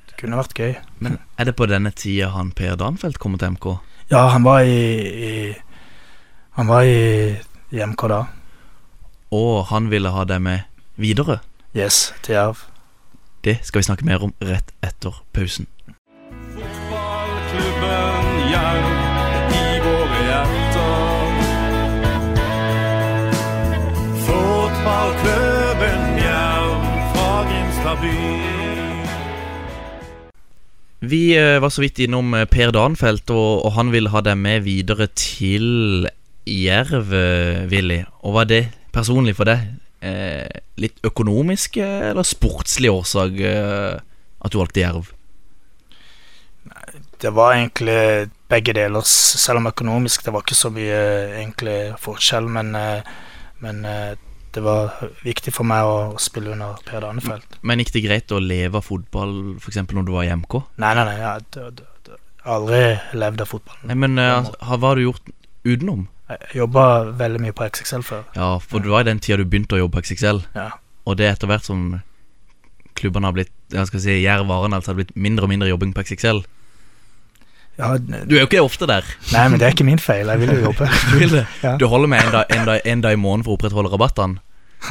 [0.09, 0.72] det kunne vært gøy.
[0.99, 3.68] Men er det på denne tida han Per Danfeldt kommer til MK?
[4.11, 4.81] Ja, han var i,
[5.29, 5.55] i
[6.57, 7.37] Han var i,
[7.70, 8.22] i MK da.
[9.31, 10.61] Og han ville ha deg med
[10.96, 11.40] videre?
[11.77, 12.62] Yes, til Jerv.
[13.44, 15.66] Det skal vi snakke mer om rett etter pausen.
[27.87, 29.07] Fra byen.
[31.07, 34.38] Vi eh, var så vidt innom eh, Per Danfelt, og, og han ville ha deg
[34.40, 36.09] med videre til
[36.51, 38.01] Jerv, eh, Willy.
[38.27, 38.64] Og var det
[38.96, 39.68] personlig for deg
[40.03, 40.49] eh,
[40.83, 45.12] litt økonomisk eller sportslig årsak eh, at du valgte Jerv?
[47.22, 50.99] Det var egentlig begge deler, selv om økonomisk det var ikke så mye
[51.38, 52.51] egentlig forskjell.
[52.51, 52.75] Men,
[53.62, 53.87] men
[54.57, 57.59] det var viktig for meg å, å spille under Per Danefelt.
[57.66, 59.83] Men gikk det greit å leve av fotball f.eks.
[59.92, 60.57] når du var i MK?
[60.81, 61.16] Nei, nei, nei.
[61.21, 61.29] Jeg
[62.47, 62.81] har aldri
[63.21, 63.85] levd av fotballen.
[63.90, 65.33] Nei, men eh, hva har du gjort
[65.66, 66.07] utenom?
[66.31, 66.87] Jeg jobba
[67.21, 68.25] veldig mye på XXL før.
[68.35, 70.42] Ja, for det var i den tida du begynte å jobbe på XXL.
[70.57, 70.71] Ja.
[71.07, 72.01] Og det etter hvert som
[72.97, 75.92] klubbene har blitt Jeg skal si Jerv Arendal, altså har blitt mindre og mindre jobbing
[75.95, 76.45] på XXL.
[77.77, 79.05] Ja, Du er jo ikke ofte der.
[79.33, 80.27] nei, men det er ikke min feil.
[80.33, 80.89] Jeg vil jo jobbe.
[81.12, 81.47] Du vil det?
[81.62, 81.77] Ja.
[81.77, 84.41] Du holder med en dag, en, dag, en dag i måneden for å opprettholde rabattene?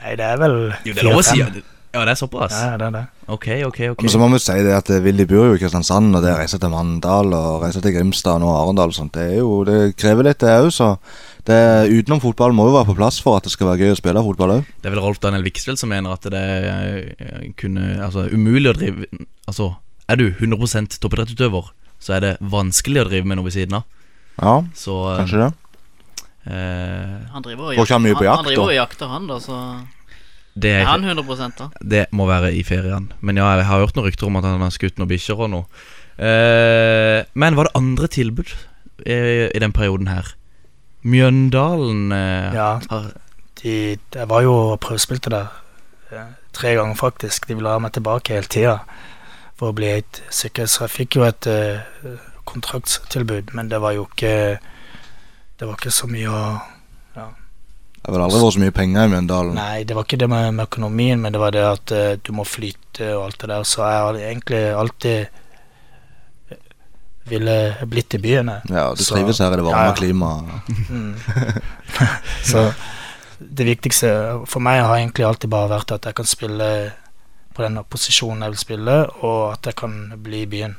[0.00, 1.38] Nei, det er vel Jo, det er lov å si.
[1.40, 1.68] fire-fem.
[1.92, 2.54] Ja, det er såpass?
[2.56, 3.00] Ja, det er det.
[3.28, 4.00] Ok, ok, ok.
[4.00, 6.30] Men så må vi si det at eh, Willy bor jo i Kristiansand, og det
[6.32, 9.12] å reise til Mandal og reise til Grimstad og nå Arendal og sånt.
[9.12, 10.88] Det, er jo, det krever litt, det òg, så
[11.44, 11.58] det,
[11.92, 14.24] utenom fotball må jo være på plass for at det skal være gøy å spille
[14.24, 14.70] fotball òg.
[14.80, 18.72] Det er vel Rolf Daniel Viksvild som mener at det er eh, kunne, altså, umulig
[18.72, 19.08] å drive
[19.52, 19.68] Altså,
[20.08, 21.68] er du 100% toppidrettsutøver,
[22.02, 23.84] så er det vanskelig å drive med noe ved siden av.
[24.42, 25.50] Ja, Så kanskje det.
[26.50, 28.72] eh, Han driver og jakter, han jakt, han da?
[28.74, 29.58] jakter, han, da, så
[30.54, 31.68] det, er er, han 100 da.
[31.80, 33.10] det må være i ferien.
[33.20, 35.50] Men ja, jeg har hørt noen rykter om at han har skutt noen bikkjer og
[35.54, 35.64] noe.
[36.18, 38.50] Eh, men var det andre tilbud
[39.06, 39.16] i,
[39.48, 40.34] i den perioden her?
[41.04, 42.80] Mjøndalen eh, Ja.
[42.90, 43.12] har
[43.62, 45.48] De, jeg var jo og prøvespilte der
[46.10, 47.46] eh, tre ganger, faktisk.
[47.48, 48.80] De ville ha meg tilbake hele tida
[49.62, 50.66] for å bli helt sikker.
[50.66, 51.84] Så jeg fikk jo et eh,
[52.50, 56.40] kontraktstilbud, men det var jo ikke Det var ikke så mye å
[57.14, 57.22] Det
[58.08, 59.54] har vel aldri vært så mye penger i Mjøndalen.
[59.54, 62.32] Nei, det var ikke det med, med økonomien, men det var det at uh, du
[62.34, 63.68] må flyte og alt det der.
[63.70, 65.20] Så jeg har egentlig alltid
[66.50, 66.64] eh,
[67.30, 67.54] ville
[67.92, 68.56] blitt i byene.
[68.66, 69.94] Ja, du Så- trives her i det varme Ja, ja.
[69.94, 70.50] klimaet.
[70.90, 71.14] Mm.
[72.50, 72.64] så
[73.38, 74.10] det viktigste
[74.50, 76.68] for meg har egentlig alltid bare vært at jeg kan spille
[77.54, 80.76] på den posisjonen jeg vil spille, og at jeg kan bli i byen.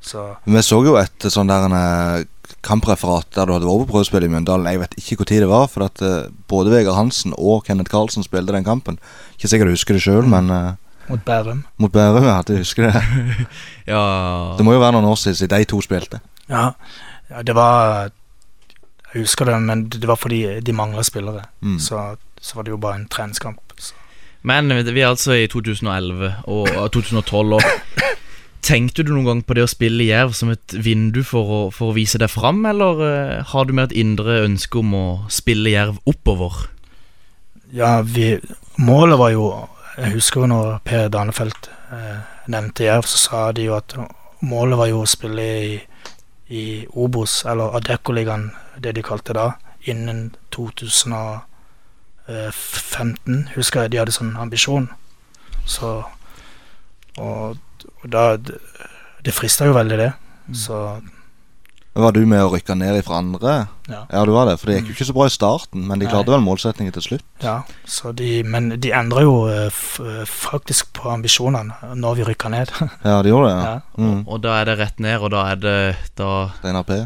[0.00, 2.24] Så Vi så jo et sånn der en, eh,
[2.66, 4.66] kampreferat der du hadde vært på prøvespill i Mjøndalen.
[4.70, 7.90] Jeg vet ikke hvor tid det var, for at eh, både Vegard Hansen og Kenneth
[7.90, 8.98] Karlsen spilte den kampen.
[9.36, 10.72] Ikke sikkert du husker det sjøl, men eh,
[11.08, 11.64] mot Bærum.
[11.78, 13.02] mot Bærum, ja, at du husker det.
[13.86, 16.20] Ja Det må jo være noen år siden de to spilte.
[16.48, 16.72] Ja,
[17.30, 18.10] ja, det var
[19.14, 21.44] Jeg husker det, men det var fordi de mangla spillere.
[21.62, 21.78] Mm.
[21.78, 23.60] Så, så var det jo bare en treningskamp.
[24.46, 27.62] Men vi er altså i 2011 og og 2012 og
[28.66, 31.92] Tenkte du noen gang på det å spille Jerv som et vindu for å, for
[31.92, 35.70] å vise deg fram, eller eh, har du mer et indre ønske om å spille
[35.70, 36.64] Jerv oppover?
[37.70, 38.40] Ja, vi
[38.82, 39.44] Målet var jo
[39.96, 42.18] Jeg husker jo når Per Danefelt eh,
[42.50, 43.94] nevnte Jerv, så sa de jo at
[44.42, 45.78] målet var jo å spille i,
[46.50, 48.50] i Obos, eller Adeccoligaen,
[48.82, 50.26] det de kalte det da, innen
[52.26, 53.48] 2015.
[53.56, 54.88] Husker jeg de hadde sånn ambisjon.
[55.66, 56.04] Så
[57.18, 57.56] Og,
[58.02, 58.58] og da Det,
[59.24, 60.12] det frista jo veldig, det.
[60.54, 61.00] Så
[61.96, 63.54] Var du med å rykke ned ifra andre?
[63.88, 64.02] Ja.
[64.12, 64.58] Ja, du var det.
[64.60, 66.12] For det gikk jo ikke så bra i starten, men de Nei.
[66.12, 67.24] klarte vel målsetningen til slutt.
[67.40, 69.96] Ja, så de, men de endra jo eh, f
[70.28, 72.70] faktisk på ambisjonene når vi rykka ned.
[73.08, 73.72] Ja, de gjorde det, ja.
[73.72, 73.80] ja.
[73.96, 74.20] Mm.
[74.28, 75.78] Og da er det rett ned, og da er det
[76.20, 77.00] da Steinar P.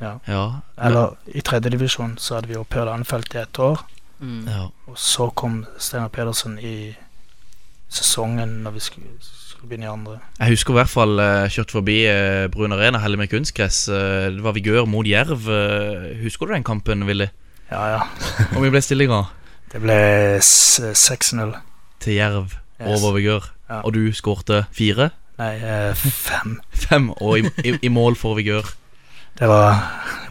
[0.00, 0.14] Ja.
[0.30, 0.44] Ja.
[0.78, 3.82] Eller i tredjedivisjon så hadde vi opphørt anfelt i ett år,
[4.20, 4.42] Mm.
[4.48, 4.66] ja.
[4.86, 6.92] og så kom Steinar Pedersen i
[7.90, 10.18] sesongen når vi skulle, skulle begynne i andre.
[10.38, 13.88] Jeg husker i hvert fall uh, kjørt forbi uh, Brun Arena, helle med kunstgress.
[13.88, 15.48] Eh, det var Vigør mot Jerv.
[15.50, 17.26] Eh, husker du den kampen, Willy?
[17.72, 18.00] Ja, ja.
[18.52, 19.22] Hvor mye ble stillinga
[19.72, 19.96] Det ble
[20.42, 21.56] 6-0.
[22.00, 23.02] til Jerv Yes.
[23.02, 23.50] over Vigør?
[23.68, 23.80] Ja.
[23.84, 25.10] Og du skårte fire?
[25.38, 26.60] Nei, eh, fem.
[26.88, 28.64] Fem, og i, i, i mål for Vigør.
[29.38, 29.82] Det var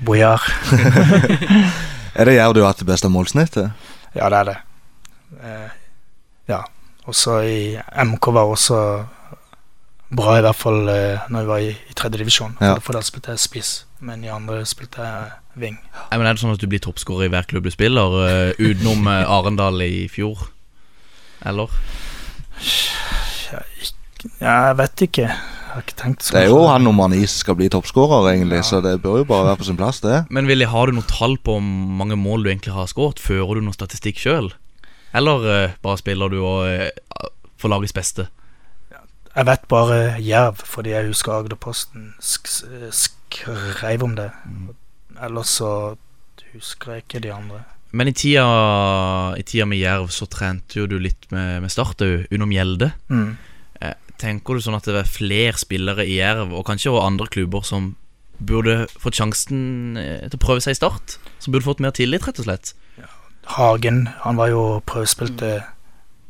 [0.05, 0.41] Bojar.
[2.19, 3.71] Er det Jerv du har hatt det beste målsnittet?
[4.11, 4.57] Ja, det er det.
[5.39, 5.69] Eh,
[6.51, 6.63] ja.
[7.07, 8.79] Også i MK var også
[10.09, 12.57] bra, i hvert fall eh, når vi var i, i tredje divisjon.
[12.59, 12.73] Ja.
[12.83, 13.71] For da spilte jeg spiss,
[14.03, 15.29] men i andre spilte jeg
[15.59, 15.77] wing.
[16.09, 18.51] Nei, men Er det sånn at du blir toppskårer i hver klubb du spiller, uh,
[18.59, 20.49] utenom eh, Arendal i fjor?
[21.47, 21.71] Eller?
[22.59, 23.93] Jeg,
[24.43, 25.29] jeg vet ikke.
[25.69, 28.61] Har ikke tenkt så Det er jo han nummer ni som skal bli toppskårer, egentlig,
[28.63, 28.65] Ja.
[28.65, 30.25] så det bør jo bare være på sin plass, det.
[30.29, 33.19] Men Willy, har du noe tall på hvor mange mål du egentlig har skåret?
[33.21, 34.51] Fører du noe statistikk sjøl?
[35.13, 38.27] Eller uh, bare spiller du og, uh, for lagets beste?
[39.35, 42.47] Jeg vet bare Jerv, fordi jeg husker Agderposten sk
[42.89, 44.31] skrev om det.
[45.21, 45.95] Ellers så
[46.53, 47.61] husker jeg ikke de andre.
[47.91, 48.43] Men i tida,
[49.37, 52.91] i tida med Jerv så trente jo du litt med, med Start òg, under Mjelde.
[53.09, 53.37] Mm.
[54.19, 57.27] Eh, tenker du sånn at det er flere spillere i Jerv, og kanskje også andre
[57.27, 57.95] klubber, som
[58.39, 61.17] burde fått sjansen eh, til å prøve seg i Start?
[61.39, 62.73] Som burde fått mer tillit, rett og slett?
[63.49, 65.63] Hagen, han var jo prøvespilt det,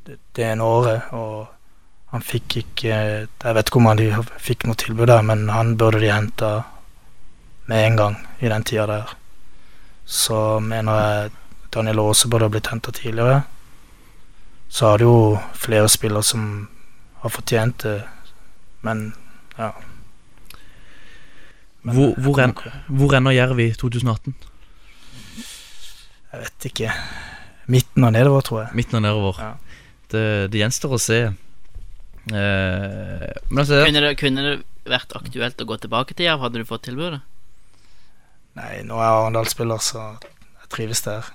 [0.07, 1.49] det ene året, og
[2.09, 3.99] han fikk ikke Jeg vet ikke om han
[4.41, 6.63] fikk noe tilbud der, men han burde de henta
[7.69, 9.11] med en gang i den tida der.
[10.05, 11.31] Så mener jeg
[11.75, 13.43] Daniel Aase burde ha blitt henta tidligere.
[14.69, 16.69] Så har det jo flere spillere som
[17.23, 17.97] har fortjent det,
[18.85, 19.09] men
[19.57, 19.73] ja.
[21.81, 22.53] Men Hvor, hvor, en,
[22.87, 24.35] hvor ender Jerv i 2018?
[26.29, 26.93] Jeg vet ikke.
[27.71, 28.75] Midten og nedover, tror jeg.
[28.77, 29.39] Midten og nedover.
[29.41, 29.51] Ja.
[30.11, 31.19] Det, det gjenstår å se.
[32.29, 34.55] Eh, men altså Kunne det, kunne det
[34.89, 36.43] vært aktuelt å gå tilbake til Jerv?
[36.45, 37.21] Hadde du fått tilbudet?
[38.59, 41.29] Nei, nå er jeg Arendal-spiller, så jeg trives der.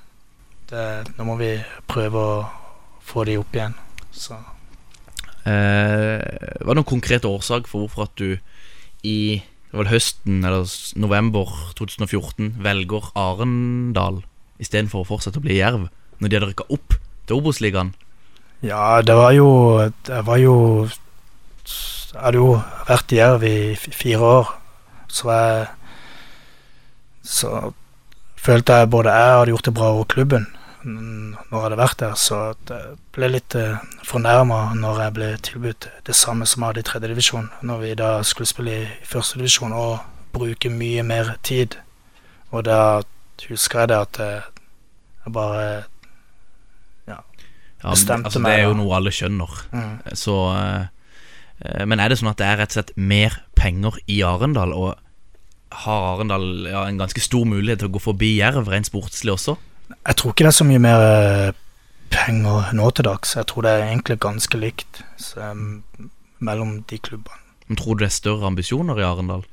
[0.71, 0.85] Det,
[1.17, 1.55] nå må vi
[1.91, 2.35] prøve å
[3.05, 3.77] få de opp igjen.
[4.15, 4.37] Så
[5.45, 8.39] Var det noen konkret årsak for hvorfor at du
[9.05, 9.43] i
[9.75, 14.23] vel høsten eller november 2014 velger Arendal
[14.63, 15.89] istedenfor å fortsette å bli Jerv,
[16.21, 17.93] når de hadde rykka opp til Obos-ligaen?
[18.65, 19.49] Ja, det var jo
[19.83, 20.55] Jeg var jo
[20.87, 22.51] Jeg hadde jo
[22.89, 24.53] vært i Jerv i fire år,
[25.09, 25.67] så jeg
[27.25, 27.51] Så
[28.37, 30.47] følte jeg både jeg hadde gjort det bra over klubben
[30.85, 35.89] når jeg hadde vært der, så jeg ble litt eh, fornærma når jeg ble tilbudt
[36.07, 39.41] det samme som jeg hadde i tredje divisjon, når vi da skulle spille i første
[39.41, 39.99] divisjon og
[40.35, 41.79] bruke mye mer tid.
[42.53, 43.03] Og da
[43.49, 44.43] husker jeg det at jeg,
[45.25, 45.67] jeg bare
[47.09, 47.19] Ja,
[47.85, 49.57] Bestemte altså, meg, det er jo noe alle skjønner.
[49.73, 49.95] mm.
[50.17, 50.87] Så eh,
[51.65, 54.73] eh, Men er det sånn at det er rett og slett mer penger i Arendal,
[54.73, 54.95] og
[55.85, 59.57] har Arendal ja, en ganske stor mulighet til å gå forbi Jerv rent sportslig også?
[60.07, 61.57] Jeg tror ikke det er så mye mer eh,
[62.13, 63.37] penger nå til dags.
[63.37, 65.85] Jeg tror det er egentlig ganske likt så, um,
[66.39, 67.41] mellom de klubbene.
[67.67, 69.45] Men tror du det er større ambisjoner i Arendal?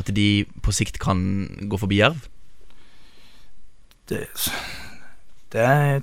[0.00, 1.20] At de på sikt kan
[1.68, 2.22] gå forbi Jerv?
[4.08, 4.24] Det,
[5.52, 6.02] det,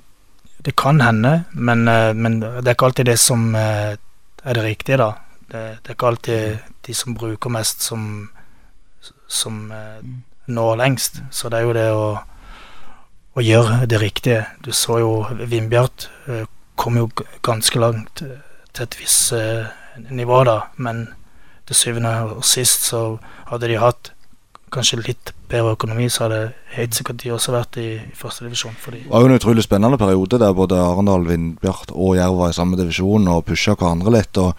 [0.64, 3.96] det kan hende, men, eh, men det er ikke alltid det som eh,
[4.44, 5.12] er det riktige, da.
[5.50, 8.30] Det, det er ikke alltid de som bruker mest, som,
[9.28, 10.02] som eh,
[10.46, 11.22] når lengst.
[11.30, 12.06] Så det er jo det å,
[13.36, 14.44] å gjøre det riktige.
[14.64, 16.46] Du så jo Vindbjart eh,
[16.80, 17.08] kom jo
[17.46, 18.40] ganske langt eh,
[18.74, 19.68] til et visst eh,
[20.10, 21.08] nivå, da, men
[21.68, 23.04] til syvende og sist så
[23.50, 24.12] hadde de hatt
[24.70, 26.40] kanskje litt bedre økonomi, så hadde
[26.76, 28.76] helt sikkert de også vært i, i første divisjon.
[28.78, 32.52] Fordi Det var jo en utrolig spennende periode der både Arendal, Vindbjart og Jerv var
[32.52, 34.38] i samme divisjon og pusha hverandre litt.
[34.38, 34.54] og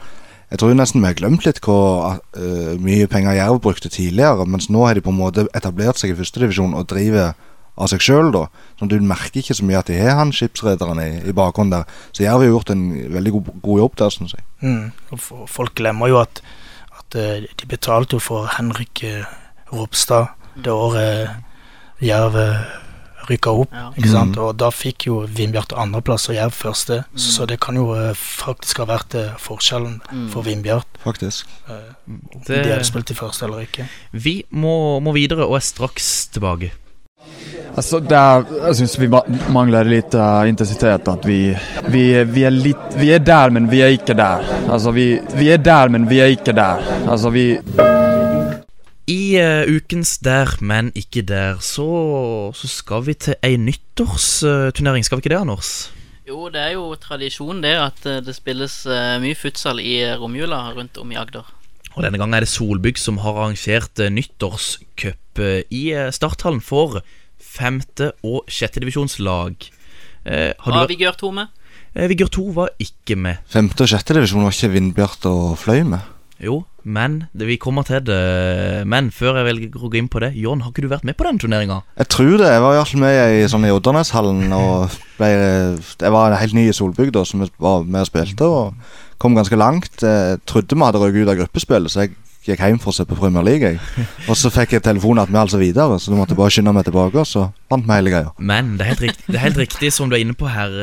[0.52, 4.68] Jeg tror nesten vi har glemt litt hvor uh, mye penger Jerv brukte tidligere, mens
[4.68, 7.32] nå har de på en måte etablert seg i førstedivisjon og driver
[7.82, 8.46] av seg sjøl, da.
[8.80, 11.84] Så du merker ikke så mye at de har han skipsrederen i, i bakgrunnen der.
[12.14, 14.44] Så Jerv har gjort en veldig god, god jobb der, syns jeg.
[14.62, 14.92] mm,
[15.48, 16.42] Folk glemmer jo at,
[17.00, 19.26] at eh, de betalte jo for Henrik eh,
[19.74, 20.28] Ropstad
[20.62, 21.30] det året
[22.02, 22.62] Jerv eh,
[23.30, 23.72] rykka opp.
[23.72, 23.92] Ja.
[23.96, 24.34] Ikke sant?
[24.36, 24.42] Mhm.
[24.44, 27.20] Og da fikk jo Vindbjart andreplass og Jerv første, Mm.
[27.22, 27.86] så det kan jo
[28.18, 30.30] faktisk ha vært forskjellen Mm.
[30.34, 30.88] for Vindbjart.
[31.04, 31.46] Faktisk.
[31.70, 33.88] om Det- de hadde spilt i første eller ikke.
[34.12, 36.72] Vi må, må videre og er straks tilbake.
[37.72, 41.08] Alltså der, jeg syns vi mangler litt lite eh, intensitet.
[41.08, 41.40] At vi,
[41.88, 44.44] vi, vi, er litt vi er der, men vi er ikke der.
[44.68, 46.84] Altså, vi, vi er der, men vi er ikke der.
[47.08, 47.46] Altså, vi,
[49.12, 55.06] I uh, ukens Der, men ikke der, så, så skal vi til ei nyttårsturnering.
[55.06, 55.92] Skal vi ikke det, Anders?
[56.28, 58.86] Jo, det er jo tradisjon det at eh, det spilles
[59.20, 61.50] mye futsal i romjula rundt om i Agder.
[61.92, 67.02] Og denne gangen er det Solbygg som har arrangert nyttårscup eh, i eh, starthallen for
[67.42, 69.56] femte- og sjettedivisjonslag.
[70.26, 71.48] Eh, har vært Vigør 2 med?
[71.96, 73.38] eh, Vigør 2 var ikke med.
[73.50, 76.00] Femte og sjettedivisjon var ikke Vindbjart og Fløy med.
[76.42, 78.88] Jo, men det, vi kommer til det.
[78.90, 81.14] Men før jeg velger å gå inn på det, Jon, har ikke du vært med
[81.20, 81.84] på den turneringa?
[82.02, 82.48] Jeg tror det.
[82.50, 84.48] Jeg var iallfall med i, sånn, i Odderneshallen.
[84.58, 85.30] Og ble,
[86.02, 88.50] jeg var helt ny i Solbygd da, som var med og spilte.
[88.50, 90.02] Og kom ganske langt.
[90.02, 93.06] Jeg trodde vi hadde røket ut av gruppespillet, så jeg gikk hjem for å se
[93.06, 93.72] på Premier League.
[94.28, 96.74] Og så fikk jeg telefon at vi er altså videre, så du måtte bare skynde
[96.76, 97.22] meg tilbake.
[97.22, 98.32] Og så vant vi hele greia.
[98.38, 100.78] Men det er helt riktig, det er helt riktig som du er inne på her.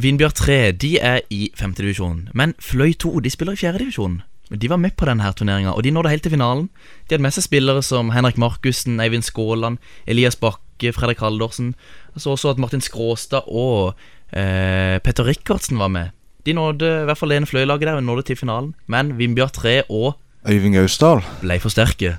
[0.00, 4.20] Vindbjørn 3 de er i femte divisjon, men Fløy 2 de spiller i fjerde divisjon.
[4.50, 6.68] De var med på denne turneringa, og de nådde helt til finalen.
[7.06, 9.78] De hadde med seg spillere som Henrik Markussen, Eivind Skåland,
[10.10, 11.74] Elias Bakke, Fredrik Haldorsen.
[12.16, 13.94] Så også at Martin Skråstad og
[14.34, 16.10] eh, Petter Rikardsen var med.
[16.46, 19.52] De nådde i hvert fall det ene fløylaget der og nådde til finalen, men Vindbjart
[19.52, 20.16] 3 og
[20.48, 21.20] Øyvind Gausdal.
[21.42, 22.14] ble for sterke.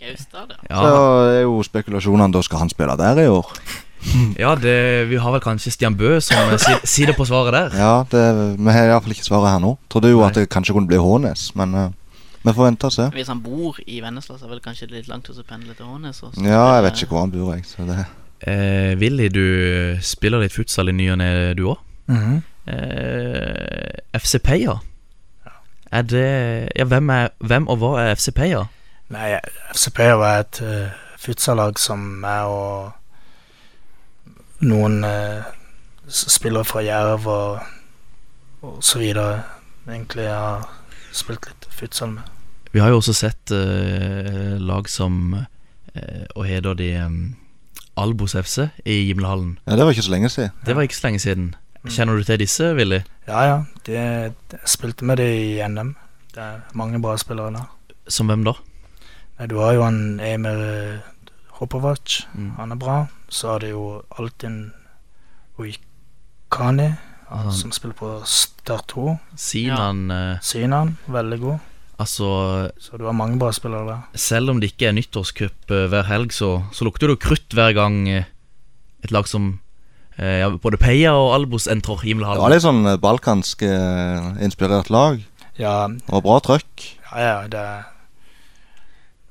[0.00, 0.56] Gaustad, ja.
[0.70, 3.52] Ja, Så er jo spekulasjonene da skal han spille der i år.
[4.42, 7.76] ja det, vi har vel kanskje Stian Bø som eh, si- det på svaret der.
[7.78, 8.24] Ja, det,
[8.58, 9.76] Vi har iallfall ikke svaret her nå.
[9.88, 10.28] Trodde jo Nei.
[10.28, 11.86] at det kanskje kunne bli Hånes, men uh,
[12.44, 13.06] vi får vente og se.
[13.14, 16.20] Hvis han bor i Vennesla, så er vel kanskje litt langt å pendle til Hånes.
[16.42, 17.64] Ja, jeg vet ikke hvor han bor, jeg.
[17.70, 18.04] Så det
[18.44, 21.78] Eh, Willy, du spiller litt futsal i ny og ne, du òg.
[22.12, 22.42] Mhm.
[22.66, 24.78] Eh, FC Peia.
[25.92, 28.64] Er det Ja, hvem, er, hvem og hva er FC Peia?
[29.12, 29.36] Nei,
[29.74, 30.88] FCP var et uh,
[31.20, 32.92] futsallag som jeg og
[34.64, 35.44] noen uh,
[36.08, 37.58] spillere fra Jerv og,
[38.64, 39.42] og så videre
[39.86, 40.64] egentlig har
[41.12, 42.22] spilt litt futsal med.
[42.72, 47.36] Vi har jo også sett uh, lag som uh, Og heter de um,
[47.96, 49.58] Albos FC i Gimlehallen.
[49.68, 50.50] Ja, det var ikke så lenge siden.
[50.66, 51.54] Det var ikke så lenge siden.
[51.88, 53.02] Kjenner du til disse, Willy?
[53.28, 53.56] Ja, ja.
[53.86, 53.98] De,
[54.50, 55.94] de spilte med det i NM.
[56.34, 57.66] Det er mange bra spillere der.
[58.08, 58.54] Som hvem da?
[59.38, 61.02] Nei, du har jo han Emir eh,
[61.58, 62.22] Hopovac.
[62.34, 62.50] Mm.
[62.58, 62.96] Han er bra.
[63.28, 63.84] Så har du jo
[64.18, 64.72] Altin
[65.58, 66.88] Uikani,
[67.28, 69.14] han, som spiller på Start 2.
[69.38, 71.58] Sinan eh, Sinan, veldig god.
[72.02, 72.26] Altså,
[72.82, 74.00] Så du har mange bra spillere der.
[74.18, 77.54] selv om det ikke er nyttårscup eh, hver helg, så, så lukter det jo krutt
[77.54, 79.60] hver gang et lag som
[80.18, 85.18] ja, både Peia og Albos entrer Det var litt sånn eh, balkansk eh, inspirert lag.
[85.58, 86.86] Ja, Og bra trøkk.
[87.10, 87.64] ja, ja det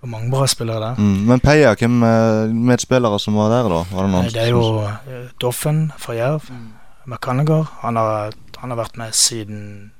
[0.03, 0.95] var mange bra spillere der.
[0.99, 1.25] Mm.
[1.27, 3.83] Men Peia, hvem eh, medspillere som var der, da?
[3.87, 6.49] Var det noen Det er jo eh, Doffen fra Jerv.
[6.51, 6.73] Mm.
[7.05, 7.67] McCannager.
[7.81, 9.91] Han har, han har vært med siden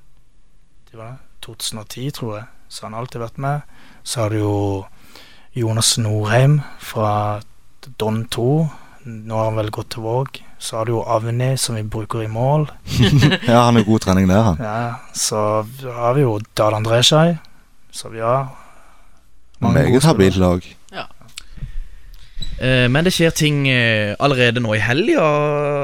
[0.92, 2.46] det var det, 2010, tror jeg.
[2.70, 3.62] Så han har alltid vært med.
[4.04, 4.86] Så har du jo
[5.56, 7.42] Jonas Norheim fra
[8.00, 8.68] Don 2.
[9.04, 10.40] Nå har han vel gått til Våg.
[10.64, 12.70] Så har du jo Avni, som vi bruker i mål.
[13.52, 14.62] Ja, han er god trening der, han.
[14.64, 17.38] Ja, så har vi jo Dal Skei,
[17.92, 18.48] Så vi har
[19.60, 20.64] Meget habilt lag.
[22.62, 25.24] Eh, men det skjer ting eh, allerede nå i helga.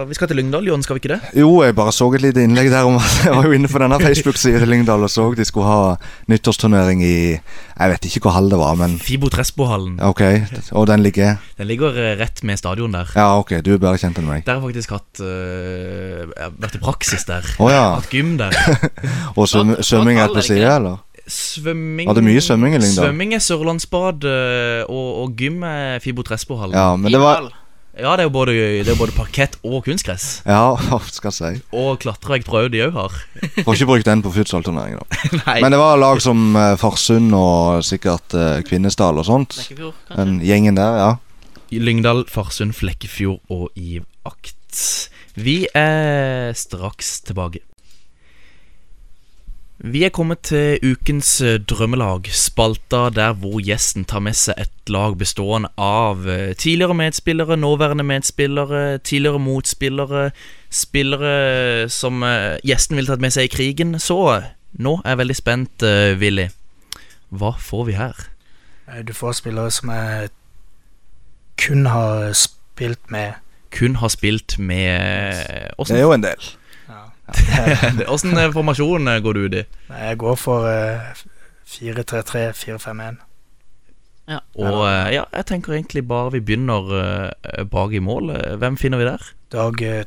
[0.10, 1.34] Vi skal til Lyngdal, Jon, skal vi ikke det?
[1.41, 3.82] Jo, jeg bare så et lite innlegg der om at jeg var jo inne på
[3.82, 5.95] denne Facebook-sida til Lyngdal og så de skulle ha
[6.32, 9.99] nyttårsturnering i Jeg vet ikke hvor hall det var, men Fibo Tresbohallen.
[10.03, 10.23] ok.
[10.71, 13.12] Og den ligger Den ligger eh, rett med stadion der.
[13.15, 14.45] Ja, ok, du er bedre kjent enn meg.
[14.45, 17.45] Der har jeg faktisk hatt uh, jeg har vært i praksis der.
[17.60, 17.95] Oh, ja.
[17.97, 18.55] Hatt gym der.
[19.38, 21.01] Og svøm, svømming er på sida, eller?
[21.30, 23.06] Svømming Var det mye svømming i Lyngdal?
[23.06, 26.76] Svømming er Sørlandsbad, eh, og, og gym er Fibo Tresbohallen.
[26.78, 27.52] Ja, men det var
[28.00, 28.54] Ja, det er jo både,
[28.86, 30.42] det er både parkett og kunstgress.
[30.48, 31.63] Ja, hva skal jeg si.
[31.76, 33.15] Og klatrevegg tror jeg de òg har.
[33.65, 35.24] Får ikke brukt den på futsalturnering, da.
[35.46, 35.58] Nei.
[35.65, 39.58] Men det var lag som eh, Farsund og sikkert eh, Kvinesdal og sånt.
[39.60, 40.22] Flekkefjord, kanskje?
[40.24, 41.12] Den gjengen der, ja.
[41.70, 44.56] Lyngdal, Farsund, Flekkefjord og Ivakt.
[45.39, 47.62] Vi er straks tilbake.
[49.80, 54.92] Vi er kommet til ukens eh, drømmelag, spalta der hvor gjesten tar med seg et
[54.92, 60.26] lag bestående av eh, tidligere medspillere, nåværende medspillere, tidligere motspillere,
[60.68, 63.96] spillere som eh, gjesten ville tatt med seg i krigen.
[64.04, 64.20] Så
[64.76, 65.88] nå er jeg veldig spent,
[66.19, 66.50] Willy.
[67.32, 68.27] Hva får vi her?
[68.90, 70.30] Eh, Du får spillere som jeg
[71.56, 73.40] kun har spilt med.
[73.71, 75.40] Kun har spilt med
[75.77, 76.56] Det er jo en del.
[77.30, 78.06] Ja.
[78.13, 79.65] Åssen eh, formasjon eh, går du ut i?
[79.90, 81.25] Nei, jeg går for uh,
[81.69, 83.19] 4-3-3, 4-5-1.
[84.60, 88.30] Og eh, ja, jeg tenker egentlig bare vi begynner uh, bak i mål.
[88.36, 89.30] Eh, Hvem finner vi der?
[89.52, 90.04] Dag uh,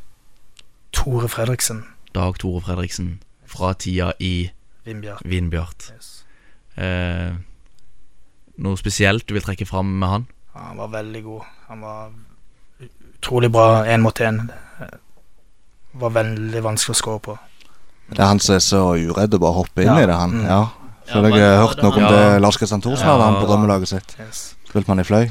[0.95, 3.17] Tore Fredriksen, Dag Tore Fredriksen
[3.51, 4.51] fra tida i
[4.85, 5.23] Vindbjart.
[5.25, 5.89] Vindbjart.
[5.95, 6.11] Yes.
[6.77, 7.35] Eh,
[8.63, 10.25] noe spesielt du vil trekke fram med han?
[10.55, 11.51] Ja, Han var veldig god.
[11.69, 12.13] Han var
[13.19, 14.41] utrolig bra én mot én.
[15.95, 17.39] Var veldig vanskelig å score på.
[18.13, 20.03] Det er han som er så uredd og bare hopper inn Ja.
[20.03, 20.31] i det, han.
[20.31, 20.47] Mm.
[20.47, 20.61] Ja.
[21.07, 23.13] Ja, Føler jeg har hørt noe om det Lars Kristian Thorsen Ja.
[23.17, 24.17] hadde han på drømmelaget sitt.
[24.21, 24.55] Yes.
[24.69, 25.31] Spilte man i fløy?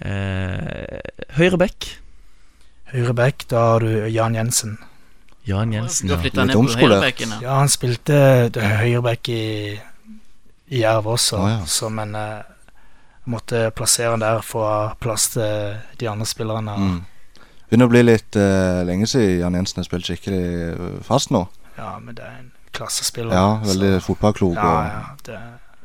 [0.00, 1.00] Eh,
[1.36, 1.86] høyre back.
[2.92, 4.78] Høyre back, da har du Jan Jensen.
[5.46, 6.08] Jan Jensen.
[6.08, 6.16] Ja.
[6.22, 7.20] Litt omskolert.
[7.42, 7.58] Ja.
[7.60, 9.78] Han spilte det høyre back i,
[10.70, 11.58] i Jerv også, Å, ja.
[11.68, 12.42] så men eh,
[13.30, 16.76] måtte plassere han der for å ha plass til de andre spillerne.
[16.78, 17.02] Mm.
[17.70, 21.46] Begynner å bli litt uh, lenge siden Jan Jensen har spilt skikkelig eh, fast nå.
[21.78, 23.32] Ja, men det er en klassespiller.
[23.34, 24.54] Ja, så- veldig fotballklok.
[24.58, 25.38] Ja, og ja, det,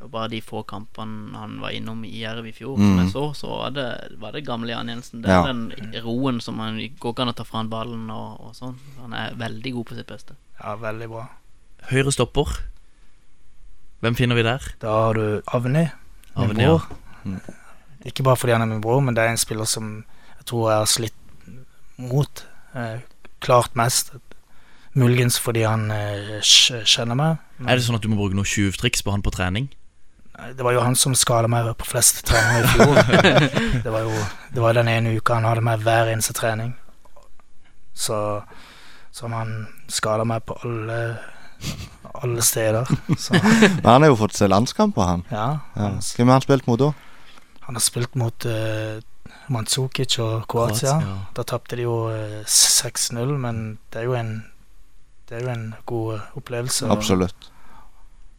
[0.04, 2.86] Og bare de få kampene han var innom i Jerv i fjor, Mm.
[2.88, 3.88] som jeg så, så var det,
[4.20, 5.22] var det gamle Jan Jensen.
[5.22, 5.42] Det Ja.
[5.44, 8.54] er den roen som han går ikke an å ta fra han ballen og, og
[8.56, 8.76] sånn.
[9.02, 10.36] Han er veldig god på sitt beste.
[10.64, 11.28] ja, veldig bra.
[11.92, 12.48] Høyre stopper.
[14.02, 14.60] Hvem finner vi der?
[14.80, 15.90] Da har du Avni,
[16.38, 16.86] min Avni, bror.
[17.26, 17.40] Mm.
[18.06, 20.06] Ikke bare fordi han er min bror, men det er en spiller som
[20.38, 21.19] jeg tror jeg har slitt
[22.00, 22.46] mot.
[22.76, 23.00] Eh,
[23.44, 24.14] klart mest.
[24.98, 27.38] Muligens fordi han eh, kjenner meg.
[27.60, 29.70] men- Er det sånn at du må bruke noen tjuvtriks på han på trening?
[30.56, 32.96] Det var jo han som skada meg på flest treninger i fjor.
[33.84, 34.14] det var jo
[34.56, 36.74] det var den ene uka han hadde meg hver eneste trening.
[37.94, 38.42] Så
[39.12, 41.20] som han skada meg på alle
[42.24, 42.88] alle steder.
[43.20, 43.36] Så
[43.84, 45.26] Men han har jo fått se landskamper, han.
[45.32, 45.60] ja.
[45.76, 45.82] Ja.
[45.90, 46.94] Han, Hvem har han spilt mot da?
[47.68, 48.98] han har spilt mot uh,
[49.50, 50.96] Mandzukic og Kroatia.
[51.00, 51.18] Kroatia.
[51.38, 54.34] Da tapte de jo eh, 6-0, men det er jo en
[55.30, 56.88] det er jo en god eh, opplevelse.
[56.90, 57.52] Absolutt.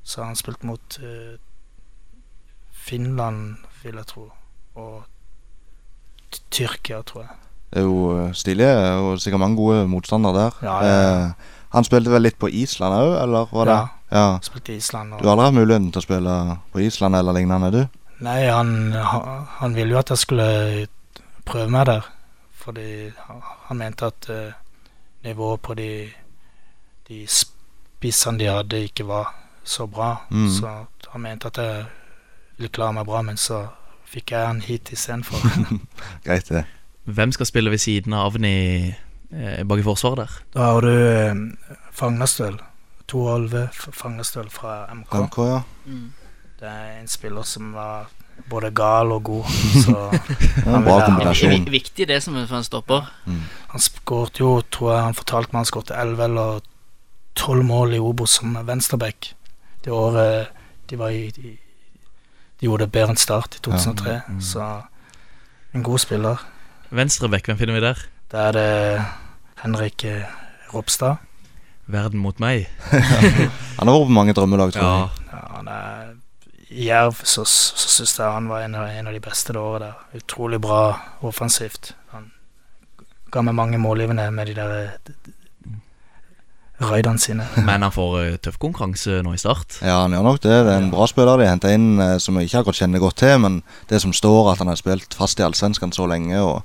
[0.03, 1.39] Så har han spilt mot eh,
[2.73, 4.27] Finland, vil jeg tro,
[4.75, 5.05] og
[6.51, 7.39] Tyrkia, tror jeg.
[7.71, 8.67] Det er jo eh, stilig,
[8.99, 10.61] og sikkert mange gode motstandere der.
[10.67, 10.99] Ja, ja.
[11.27, 13.79] Eh, han spilte vel litt på Island òg, eller var det?
[13.79, 13.97] Ja.
[14.11, 14.39] Ja.
[14.43, 15.15] Spilte Island.
[15.15, 15.23] Og...
[15.23, 16.37] Du har aldri hatt muligheten til å spille
[16.73, 18.00] på Island eller lignende, du?
[18.21, 20.49] Nei, han, han, ville jo at jeg skulle
[21.49, 22.09] prøve meg der,
[22.61, 22.89] fordi
[23.27, 24.53] han, han mente at uh,
[25.25, 25.91] nivået på de,
[27.09, 30.15] de spissene de hadde, ikke var så bra.
[30.31, 30.49] Mm.
[30.49, 30.73] Så
[31.13, 31.85] han mente at jeg
[32.57, 33.67] ville klare meg bra, men så
[34.11, 35.41] fikk jeg han hit istedenfor.
[36.27, 36.65] Greit, det.
[37.05, 38.55] Hvem skal spille ved siden av Avni
[38.89, 40.41] eh, bak i forsvaret der?
[40.55, 42.59] Da har du eh, Fagnastøl.
[43.11, 45.15] To Olve Fagnastøl fra MK.
[45.27, 45.61] MK, ja.
[45.87, 46.11] Mm.
[46.61, 48.09] Det er en spiller som var
[48.51, 49.45] både gal og god.
[49.85, 49.95] Så
[50.29, 51.65] Det er Han bra ha- kombinasjon.
[51.67, 53.09] Vi- Viktig det som for en stopper.
[53.71, 56.61] han skåret jo, tror jeg han fortalte meg, han skåret 11 eller
[57.37, 59.33] 12 mål i Obos som venstreback.
[59.85, 60.49] Det året
[60.91, 61.57] de var i De,
[62.61, 64.13] de gjorde det bedre enn Start i 2003.
[64.13, 64.41] Ja, mm.
[64.45, 64.65] Så
[65.73, 66.43] en god spiller.
[66.91, 68.01] Venstrebekk, hvem finner vi der?
[68.33, 69.05] Da er det
[69.63, 70.27] Henrik eh,
[70.75, 71.17] Ropstad.
[71.91, 72.67] Verden mot meg.
[73.79, 75.25] Han har vært på mange drømmelag, tror jeg.
[75.31, 76.10] Ja, han er
[76.71, 79.89] Jerv så, så syns jeg han var en av, en av de beste det året
[79.89, 80.23] der.
[80.23, 80.83] Utrolig bra
[81.27, 81.95] offensivt.
[82.15, 82.31] Han
[83.35, 85.37] ga meg mange målgivende med de der røydene
[86.81, 87.45] raidene sine.
[87.69, 89.83] Men han får eh, tøff konkurranse nå i start.
[89.85, 90.55] Ja, han gjør nok det.
[90.65, 93.19] Det er en bra spiller de henter inn, eh, som jeg ikke akkurat kjenner godt
[93.21, 93.37] til.
[93.43, 93.61] Men
[93.93, 96.63] det som står, at han har spilt fast i Allsvenskan så lenge, og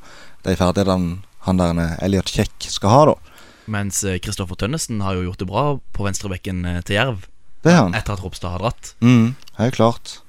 [0.48, 3.42] de ferdighetene han der eh, Elliot Kjekk skal ha, da.
[3.72, 7.26] Mens eh, Kristoffer Tønnesen har jo gjort det bra på venstrebekken eh, til Jerv.
[7.66, 7.96] Det er han.
[7.98, 8.94] Etter at Ropstad har dratt.
[9.02, 10.20] Mm, helt klart.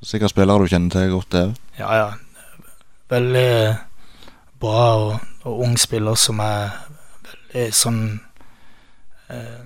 [0.00, 1.58] Sikkert spillere du kjenner til godt, det òg.
[1.76, 2.70] Ja, ja.
[3.10, 3.50] Veldig
[4.62, 6.70] bra og, og ung spiller som er
[7.26, 8.00] veldig sånn
[9.32, 9.60] eh,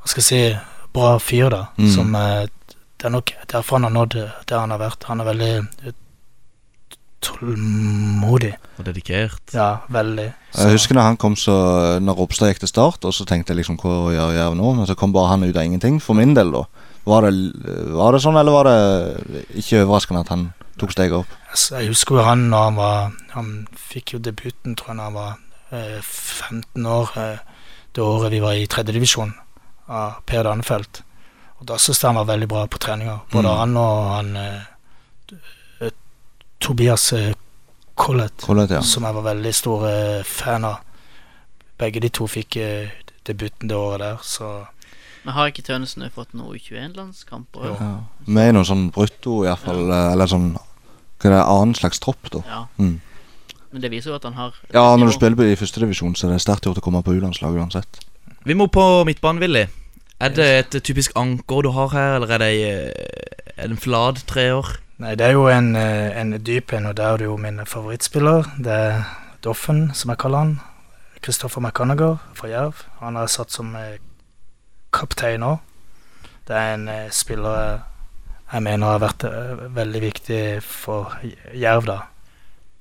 [0.00, 0.40] Hva skal jeg si
[0.94, 1.62] Bra fyr, da.
[1.78, 1.90] Mm.
[1.90, 2.44] Som eh,
[2.98, 5.08] Det er nok derfor han har nådd der han har vært.
[5.08, 5.52] Han er veldig
[5.88, 5.96] eh,
[7.24, 8.52] tålmodig.
[8.78, 9.42] Og dedikert.
[9.54, 10.26] Ja, veldig.
[10.54, 11.54] Jeg husker når han kom så
[12.02, 14.72] Når Ropstad gikk til start, og så tenkte jeg liksom hva gjør Jerv nå?
[14.78, 16.64] Men så kom bare han ut av ingenting, for min del, da.
[17.04, 17.32] Var det,
[17.92, 20.44] var det sånn, eller var det ikke overraskende at han
[20.80, 21.32] tok steget opp?
[21.52, 25.08] Altså, jeg husker jo han når han var Han fikk jo debuten, tror jeg, da
[25.10, 25.34] han var
[25.70, 27.10] eh, 15 år.
[27.20, 27.38] Eh,
[27.94, 29.34] det året vi var i tredjedivisjon
[29.88, 31.02] av Per Danefelt.
[31.60, 33.20] Og da syntes jeg han var veldig bra på treninger.
[33.32, 33.58] Både Mm.
[33.60, 34.62] han og han eh, eh,
[36.64, 37.34] Tobias eh,
[37.94, 38.82] Collett, Collett, ja.
[38.82, 40.78] som jeg var veldig stor eh, fan av.
[41.78, 42.94] Begge de to fikk eh,
[43.28, 44.52] debuten det året der, så
[45.24, 47.66] Men har ikke Tønnesen fått fått noe 21-landskamper?
[47.68, 47.74] Jo.
[47.76, 47.88] Ja.
[47.90, 48.28] ja.
[48.32, 49.90] Med i noe sånn brutto, iallfall.
[49.92, 52.40] Eller sånn Hva er det, annen slags tropp, da.
[52.48, 52.62] ja.
[52.80, 53.00] Mm.
[53.74, 56.36] Men det viser jo at han har Ja, når du spiller i førstedivisjon, så er
[56.36, 58.00] det sterkt gjort å komme på U-landslaget uansett.
[58.46, 59.66] Vi må på midtbanen, Willy.
[60.22, 62.50] Er det et typisk anker du har her, eller det,
[63.56, 64.76] er det en flat treer?
[65.02, 67.58] Nei, det er jo en, eh, en dyp en, og der er det jo min
[67.66, 68.46] favorittspiller.
[68.62, 69.02] Det er
[69.44, 70.60] Doffen, som jeg kaller han.
[71.24, 72.84] Kristoffer McConagher fra Jerv.
[73.00, 73.96] Han er satt som eh,
[74.94, 75.56] kaptein nå.
[76.46, 77.80] Det er en eh, spiller
[78.52, 79.24] jeg- mener har vært
[79.74, 81.16] veldig viktig for
[81.54, 81.98] Jerv, da.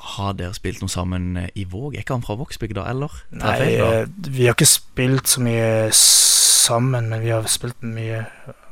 [0.04, 1.96] Har dere spilt noe sammen i Våg?
[1.96, 3.10] Er ikke han fra Vågsbygda, eller?
[3.32, 3.56] Nei,
[4.28, 8.26] vi har ikke spilt så mye sammen, men vi har spilt mye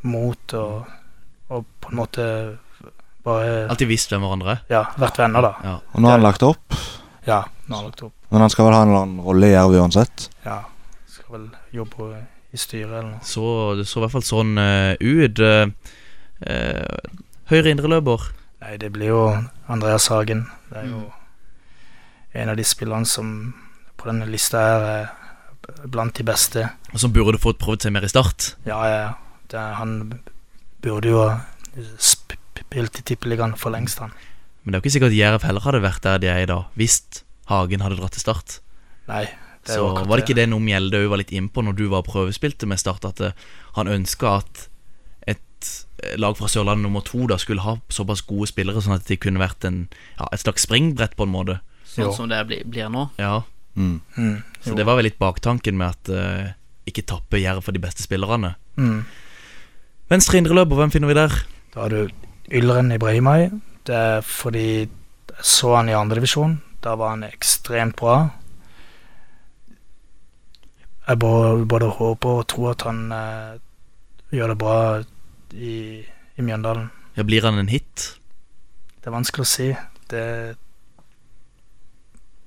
[0.03, 0.85] mot og,
[1.49, 2.27] og på en måte
[3.25, 4.61] bare Alltid visst hvem hverandre er.
[4.71, 5.51] Ja, vært venner, da.
[5.67, 5.75] Ja.
[5.93, 6.77] Og nå har han lagt opp,
[7.27, 8.13] Ja, nå har han lagt opp.
[8.31, 10.29] men han skal vel ha en eller annen rolle i Jerv uansett.
[10.45, 10.61] Ja,
[11.07, 12.11] skal vel jobbe
[12.51, 13.23] i styret eller noe.
[13.23, 13.43] Så
[13.77, 15.39] det så i hvert fall sånn uh, ut.
[15.39, 15.71] Uh,
[16.47, 18.25] uh, høyre indreløper.
[18.61, 19.21] Nei, det blir jo
[19.71, 20.45] Andreas Hagen.
[20.71, 21.05] Det er jo
[22.33, 23.31] en av de spillerne som
[23.99, 26.65] på denne lista her er blant de beste.
[26.91, 28.53] Og som burde fått prøvd seg mer i start.
[28.65, 29.11] Ja, ja, ja.
[29.51, 29.95] Det, han
[30.81, 31.33] burde jo ha
[31.99, 34.11] sp- spilt i Tippeligaen for lengst, han.
[34.63, 36.67] Men det er jo ikke sikkert Jerv heller hadde vært der de er i dag,
[36.77, 36.99] hvis
[37.49, 38.59] Hagen hadde dratt til start.
[39.09, 39.25] Nei,
[39.65, 42.05] det Så var det ikke det noe Mjelde òg var litt innpå når du var
[42.05, 43.33] prøvespilte med Start, at eh,
[43.75, 44.67] han ønska at
[45.29, 45.71] et
[46.03, 49.17] eh, lag fra Sørlandet nummer to da skulle ha såpass gode spillere, sånn at de
[49.21, 49.83] kunne vært en,
[50.19, 51.59] ja, et slags springbrett, på en måte.
[51.85, 52.13] Sånn Jo.
[52.15, 53.09] som det blir, blir nå.
[53.21, 53.41] Ja,
[53.75, 54.01] Mm.
[54.17, 56.49] Mm, Så det var vel litt baktanken med at uh,
[56.85, 58.55] ikke tappe Jerv for de beste spillerne.
[58.75, 59.05] Mm.
[60.11, 61.31] Venstre indreløper, hvem finner vi der?
[61.71, 62.09] Da har du
[62.51, 63.49] Ylren Ibrahimai.
[63.87, 64.89] Det er fordi jeg
[65.41, 66.61] så han i andredivisjon.
[66.83, 68.29] Da var han ekstremt bra.
[71.07, 73.59] Jeg både, både håper og tror at han eh,
[74.31, 74.77] gjør det bra
[75.53, 75.75] i,
[76.37, 76.91] i Mjøndalen.
[77.17, 78.17] Ja, Blir han en hit?
[79.01, 79.69] Det er vanskelig å si.
[80.11, 80.25] Det,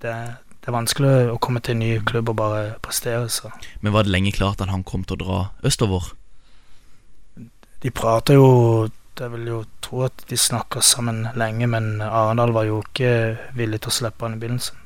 [0.04, 0.14] det,
[0.60, 3.26] det er vanskelig å komme til en ny klubb og bare prestere.
[3.28, 3.50] Så.
[3.82, 6.12] Men var det lenge klart at han kom til å dra østover?
[7.84, 12.66] De prater jo Jeg vil jo tro at de snakker sammen lenge, men Arendal var
[12.66, 14.80] jo ikke villig til å slippe han i begynnelsen.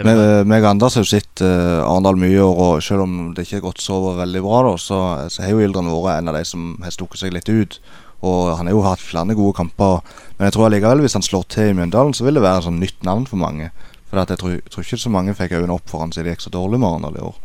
[0.00, 3.16] Eh, meg og Anders har jo sett uh, Arendal mye i år, og selv om
[3.34, 5.00] det ikke har gått så veldig bra, da, så,
[5.32, 7.80] så har jo Ildren vært en av de som har stukket seg litt ut.
[8.20, 10.04] Og han har jo hatt flere gode kamper.
[10.36, 12.66] Men jeg tror allikevel hvis han slår til i Mjøndalen, så vil det være et
[12.68, 13.70] sånn nytt navn for mange.
[14.10, 16.44] For jeg tror, tror ikke så mange fikk øynene opp for han siden det gikk
[16.44, 17.40] så dårlig med Arendal i år.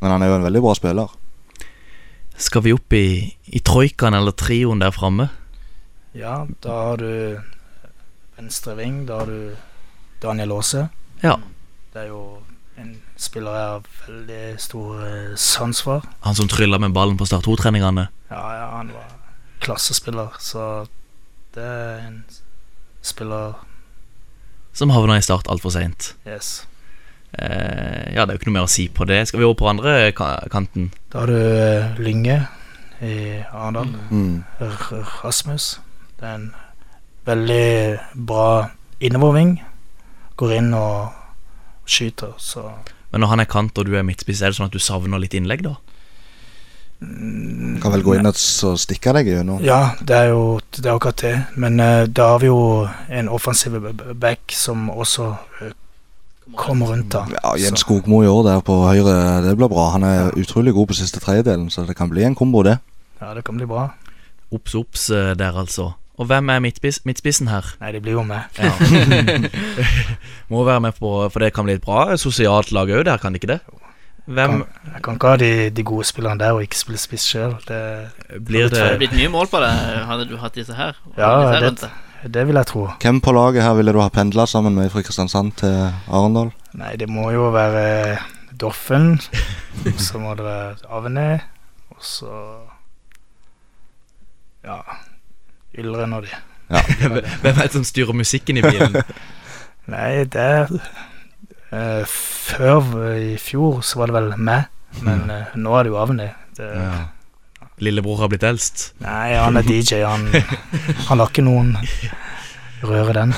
[0.00, 1.18] Men han er jo en veldig bra spiller.
[2.40, 3.06] Skal vi opp i,
[3.50, 5.26] i troikaen eller trioen der framme?
[6.12, 7.40] Ja, da har du
[8.36, 9.04] venstre ving.
[9.06, 9.56] Da har du
[10.22, 10.88] Daniel Aase.
[11.22, 11.36] Ja.
[11.92, 12.22] Det er jo
[12.80, 16.06] en spiller jeg har veldig stor eh, sans for.
[16.24, 18.08] Han som trylla med ballen på Start 2-treningene.
[18.30, 19.12] Ja, ja, han var
[19.60, 20.86] klassespiller, så
[21.54, 22.22] det er en
[23.02, 23.58] spiller
[24.72, 26.14] Som havna i Start altfor seint.
[26.26, 26.64] Yes.
[27.32, 29.20] Eh, ja, det er jo ikke noe mer å si på det.
[29.28, 30.90] Skal vi over på andre kanten?
[31.12, 32.38] Da har du eh, Lynge
[33.02, 33.14] i
[33.50, 33.92] Arendal.
[34.10, 34.42] Mm.
[35.24, 35.74] Rasmus.
[36.20, 36.50] Det er en
[37.24, 38.48] veldig bra
[39.00, 39.54] innoverving.
[40.36, 41.14] Går inn og
[41.88, 42.68] skyter, så
[43.10, 45.18] Men når han er kant og du er midtspiss, er det sånn at du savner
[45.18, 45.78] litt innlegg, da?
[47.00, 49.62] Kan vel gå inn og stikke deg gjennom.
[49.64, 51.32] Ja, det er jo det er akkurat det.
[51.56, 52.60] Men uh, da har vi jo
[53.08, 53.80] en offensiv
[54.20, 55.72] back som også uh,
[56.54, 57.24] kommer rundt da.
[57.32, 59.16] Ja, Jens Skogmo i år der på høyre,
[59.46, 59.88] det blir bra.
[59.96, 62.76] Han er utrolig god på siste tredjedelen, så det kan bli en kombo, det.
[63.20, 63.88] Ja, det kan bli bra.
[64.50, 65.92] Obs, obs eh, der, altså.
[66.20, 67.64] Og hvem er midtspiss, midtspissen her?
[67.80, 68.50] Nei, det blir jo meg.
[68.60, 68.74] Ja.
[70.52, 73.32] Må være med på, for det kan bli et bra sosialt lag òg der, kan
[73.32, 73.60] det ikke det?
[74.30, 77.24] Hvem Kan, jeg kan ikke ha de, de gode spillerne der og ikke spille spiss
[77.32, 77.56] sjøl.
[77.66, 77.80] Det,
[78.46, 79.70] blir Det hadde det blitt mye mål på det,
[80.10, 80.98] hadde du hatt disse her.
[81.16, 81.88] Ja, disse det-
[82.22, 82.32] det.
[82.36, 82.84] det vil jeg tro.
[83.00, 86.52] Hvem på laget her ville du ha pendla sammen med fra Kristiansand til Arendal?
[86.76, 88.18] Nei, det må jo være
[88.60, 89.14] Doffen.
[89.96, 91.28] Så må det være Avne.
[91.96, 92.34] Og så
[94.68, 94.82] Ja
[95.80, 96.32] Ylren av de.
[97.42, 99.00] Hvem er det som styrer musikken i bilen?
[99.94, 100.68] Nei, det er
[101.74, 104.68] eh, Før i fjor så var det vel meg,
[105.06, 106.28] men uh, nå er det jo Avni.
[106.58, 106.68] Det,
[107.80, 108.90] Lillebror har blitt eldst.
[109.02, 110.02] Nei, han er DJ.
[110.04, 110.28] Han,
[111.08, 111.74] han lar ikke noen
[112.84, 113.34] røre den.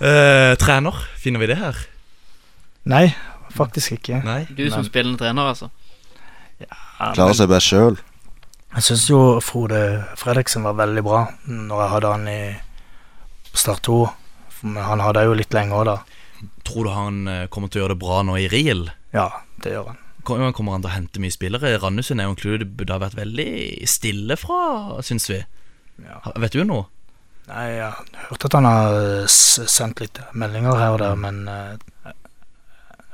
[0.00, 1.76] Eh, trener, finner vi det her?
[2.88, 3.10] Nei,
[3.52, 4.22] faktisk ikke.
[4.24, 4.46] Nei.
[4.48, 4.88] Du som Nei.
[4.88, 5.68] spillende trener, altså.
[6.60, 7.98] Ja, Klarer seg best sjøl.
[8.70, 9.80] Jeg syns jo Frode
[10.18, 12.40] Fredriksen var veldig bra når jeg hadde han i
[13.50, 13.96] Start 2.
[14.70, 15.96] Men han hadde jeg jo litt lenge òg, da.
[16.68, 18.86] Tror du han eh, kommer til å gjøre det bra nå i Riel?
[19.16, 19.26] Ja,
[19.64, 19.98] det gjør han.
[20.28, 21.72] Kommer kommer han til å hente mye spillere?
[21.80, 23.50] Randesund er jo en klubb det har vært veldig
[23.88, 24.60] stille fra,
[25.04, 25.40] syns vi.
[26.04, 26.20] Ja.
[26.38, 26.86] Vet du noe?
[27.50, 31.88] Nei, jeg har hørt at han har sendt litt meldinger her og der, men eh,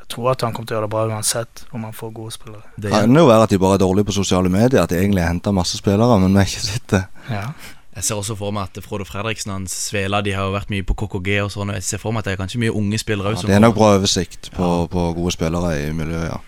[0.07, 2.31] jeg tror at han kommer til å gjøre det bra uansett om han får gode
[2.37, 2.63] spillere.
[2.79, 5.25] Det kan jo være at de bare er dårlige på sosiale medier, at de egentlig
[5.25, 7.01] har henta masse spillere, men vi har ikke sett det.
[7.27, 7.49] Ja.
[7.97, 10.85] Jeg ser også for meg at Frode Fredriksen og Svela De har jo vært mye
[10.85, 11.73] på KKG og sånn.
[11.73, 13.63] og Jeg ser for meg at det er kanskje mye unge spillere Ja, det er
[13.65, 16.39] nok bra oversikt på, på gode spillere i miljøet, ja.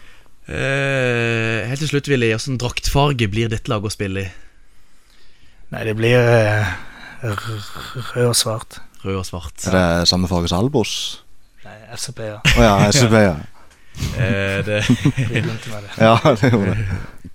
[0.49, 2.31] Eh, helt til slutt, Willy.
[2.37, 4.29] Hvilken draktfarge blir dette laget å spille i?
[5.73, 6.71] Nei, det blir eh,
[7.25, 8.79] rød og svart.
[9.03, 9.67] Rød og svart.
[9.67, 11.25] Er det samme farge som Albos?
[11.69, 12.41] Nei, FCP, ja.
[12.57, 13.37] Å ja, SUB, ja.
[14.15, 14.77] Eh, det.
[15.99, 16.85] Ja, det gjorde det.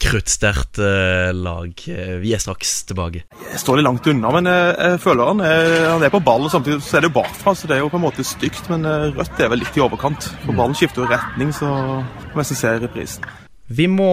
[0.03, 1.83] Kruttsterkt eh, lag.
[1.91, 3.25] Eh, Vi er straks tilbake.
[3.51, 6.49] Jeg står litt langt unna, men jeg, jeg føler han er, han er på ballen.
[6.51, 8.63] Samtidig så er det jo bakfra, så det er jo på en måte stygt.
[8.71, 10.29] Men eh, rødt er vel litt i overkant.
[10.45, 13.29] For ballen skifter jo retning, så må jeg nesten se reprisen.
[13.73, 14.09] Vi må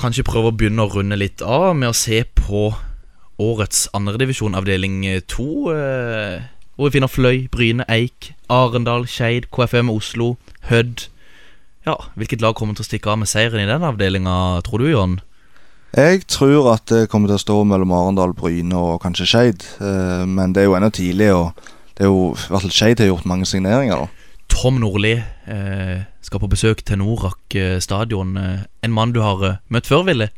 [0.00, 2.70] kanskje prøve å begynne å runde litt av med å se på
[3.42, 5.50] årets andredivisjon, avdeling to.
[5.74, 6.42] Eh,
[6.76, 10.36] hvor vi finner Fløy, Bryne, Eik, Arendal, Skeid, KFM Oslo,
[10.70, 11.08] Hødd.
[11.86, 14.88] Ja, Hvilket lag kommer til å stikke av med seieren i den avdelinga, tror du,
[14.92, 15.18] Jon?
[15.92, 19.66] Jeg tror at det kommer til å stå mellom Arendal, Bryne og kanskje Skeid.
[19.82, 21.52] Eh, Men det er jo ennå tidlig, og
[21.98, 24.06] det er jo, i hvert fall Skeid har gjort mange signeringer.
[24.06, 24.08] da
[24.52, 28.36] Tom Nordli eh, skal på besøk til Norak eh, stadion.
[28.82, 30.28] En mann du har eh, møtt før, Ville?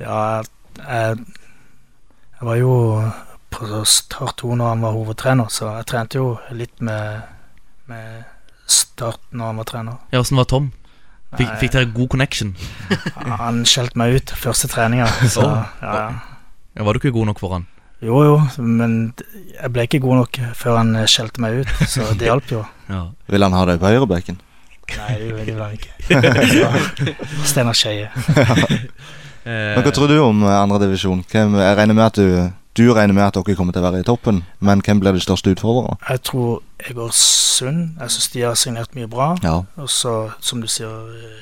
[0.00, 0.42] Ja,
[0.78, 1.18] jeg,
[2.38, 2.72] jeg var jo
[3.50, 7.22] på Start 2 når han var hovedtrener, så jeg trente jo litt med,
[7.90, 8.24] med
[8.68, 9.96] Start når han var trener.
[10.12, 10.70] Ja, Åssen var Tom?
[11.36, 12.54] Fikk, fikk dere god connection?
[13.40, 16.06] Han skjelte meg ut første treninga, så ja, ja.
[16.78, 17.66] Ja, var du ikke god nok for han?
[18.04, 18.92] Jo, jo, men
[19.56, 22.60] jeg ble ikke god nok før han skjelte meg ut, så det hjalp jo.
[22.88, 23.00] Ja.
[23.28, 24.38] Vil han ha deg på høyrebekken?
[24.88, 27.16] Nei, det vil han ikke.
[27.50, 28.06] Steinar Skeie.
[29.44, 31.26] Eh, Hva tror du om andredivisjon?
[31.28, 32.28] Jeg regner med at du
[32.78, 35.22] Du regner med at dere kommer til å være i toppen, men hvem blir de
[35.24, 35.96] største utfordrerne?
[36.08, 39.32] Jeg tror Egersund Jeg syns de har signert mye bra.
[39.42, 39.56] Ja.
[39.82, 40.92] Og så, som du sier,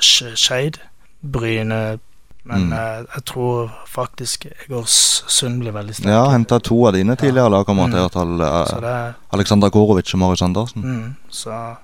[0.01, 0.78] Ske- Skeid.
[1.22, 1.99] Bryne.
[2.47, 2.72] Men Mm.
[2.72, 6.07] jeg, jeg tror faktisk Egersund blir veldig sterk.
[6.14, 8.11] Ja, henta to av dine tidligere lagkamerater, Mm.
[8.12, 8.39] fall.
[8.70, 10.82] Så eh, er Alexander Korovic og Marius Andersen.
[10.82, 11.76] mm, Så jeg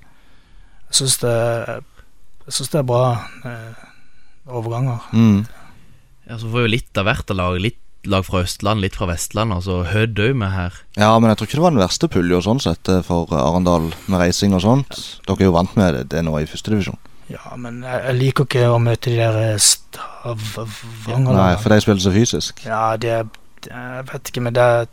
[0.92, 1.82] syns det
[2.46, 3.74] Jeg syns det er bra eh,
[4.48, 4.98] overganger.
[5.12, 5.46] Mm.
[6.28, 7.60] Ja, så får jo litt av hvert av lag.
[7.60, 7.78] Litt
[8.08, 9.54] lag fra Østland, litt fra Vestland.
[9.54, 10.76] Altså Hødd òg med her.
[10.98, 13.90] Ja, men jeg tror ikke det var den verste pulja sånn sett eh, for Arendal
[14.06, 14.98] med reising og sånt.
[15.28, 17.00] Dere er jo vant med det, det nå i førstedivisjon.
[17.32, 19.38] Ja, men jeg, liker ikke å møte de der
[21.22, 22.66] Nei, for de spiller så fysisk.
[22.66, 23.30] Ja, det er
[23.62, 24.86] Jeg vet ikke, men det er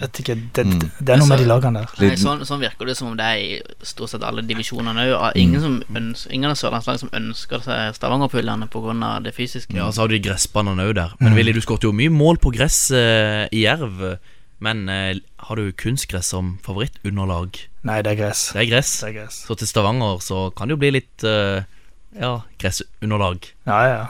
[0.00, 0.34] vet ikke.
[0.52, 0.78] Det, Mm.
[1.00, 1.90] det er noe med de lagene der.
[2.08, 5.32] Nei, sånn, sånn virker det som om det er i stort sett alle divisjonene òg.
[5.36, 5.96] Ingen, mm.
[6.00, 9.22] øns- ingen av sørlandslagene som ønsker seg Stavanger-pullene pga.
[9.22, 9.74] det fysiske.
[9.74, 11.12] Ja, så har du de gressbanene òg der.
[11.20, 14.18] Men Willy, du skåret jo mye mål på gress eh, i Jerv.
[14.60, 17.58] Men eh, har du kunstgress som favorittunderlag?
[17.84, 18.52] Nei, det er gress.
[18.52, 19.00] Det er gress.
[19.00, 19.44] Det er gress.
[19.46, 21.64] Så til Stavanger så kan det jo bli litt eh,
[22.18, 23.44] ja, gressunderlag.
[23.66, 24.06] Ja, ja.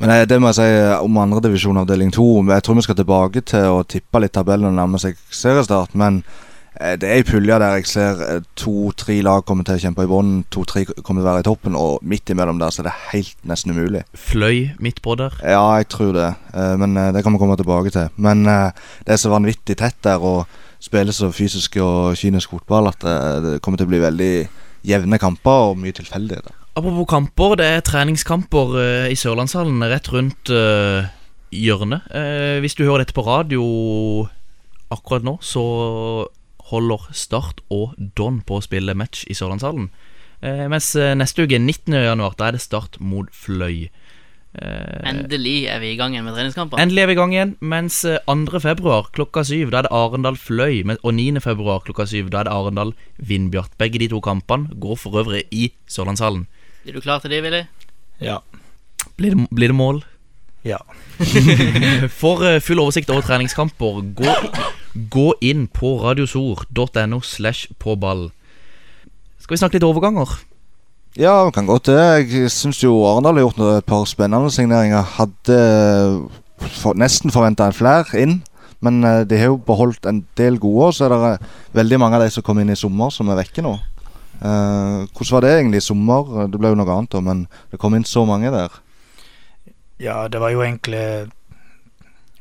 [0.00, 2.26] Men jeg, det må jeg si eh, om andredivisjon avdeling to.
[2.48, 5.92] Jeg tror vi skal tilbake til å tippe litt tabellen og nærme seg seriestart.
[6.00, 6.22] Men
[6.78, 10.06] eh, det er ei pulje der jeg ser eh, to-tre lag kommer til å kjempe
[10.06, 12.88] i bunnen, To-tre kommer til å være i toppen, og midt imellom der så er
[12.88, 14.06] det helt nesten umulig.
[14.16, 15.36] Fløy midt på der.
[15.44, 16.30] Ja, jeg tror det.
[16.80, 18.08] Men det kan vi komme tilbake til.
[18.16, 20.46] Men det er så vanvittig tett der og
[20.80, 23.04] spiller så fysisk og kynisk fotball at
[23.44, 24.32] det kommer til å bli veldig
[24.88, 26.59] jevne kamper og mye tilfeldigheter.
[26.78, 31.08] Apropos kamper, det er treningskamper eh, i Sørlandshallen rett rundt eh,
[31.50, 32.06] hjørnet.
[32.14, 33.64] Eh, hvis du hører dette på radio
[34.94, 35.64] akkurat nå, så
[36.70, 39.90] holder Start og Don på å spille match i Sørlandshallen.
[40.40, 41.92] Mens neste uke, 19.
[42.00, 43.90] januar, da er det Start mot Fløy.
[44.58, 46.80] Endelig er vi i gang igjen med treningskamper.
[46.82, 48.58] Endelig er vi i gang igjen, mens eh, 2.
[48.64, 51.38] februar klokka syv Da er det Arendal Fløy, og 9.
[51.44, 53.76] februar klokka syv Da er det Arendal Vindbjart.
[53.78, 56.48] Begge de to kampene går for øvrig i Sørlandshallen.
[56.86, 57.62] Er du klar til det, Willy?
[58.24, 58.38] Ja.
[59.18, 60.02] Blir det, blir det mål?
[60.64, 60.78] Ja.
[62.20, 64.34] For eh, full oversikt over treningskamper, gå,
[65.12, 68.28] gå inn på radiosor.no slash på ball.
[69.40, 70.36] Skal vi snakke litt overganger?
[71.18, 71.98] Ja, det kan godt det.
[72.30, 75.02] Jeg syns jo Arendal har gjort noe- et par spennende signeringer.
[75.16, 75.56] Hadde
[76.80, 78.38] for, nesten forventa flere inn.
[78.80, 81.98] Men eh, de har jo beholdt en del gode, og så er det eh, veldig
[82.00, 83.74] mange av de som kom inn i sommer, som er vekke nå.
[84.40, 86.46] Eh, hvordan var det egentlig i sommer?
[86.48, 88.70] Det ble jo noe annet, da, men det kom inn så mange der.
[90.00, 91.30] Ja, det var jo egentlig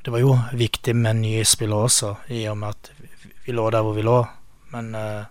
[0.06, 2.92] Det var jo viktig med nye spillere også, i og med at
[3.46, 4.28] vi- lå der hvor vi lå.
[4.72, 5.26] Men eh,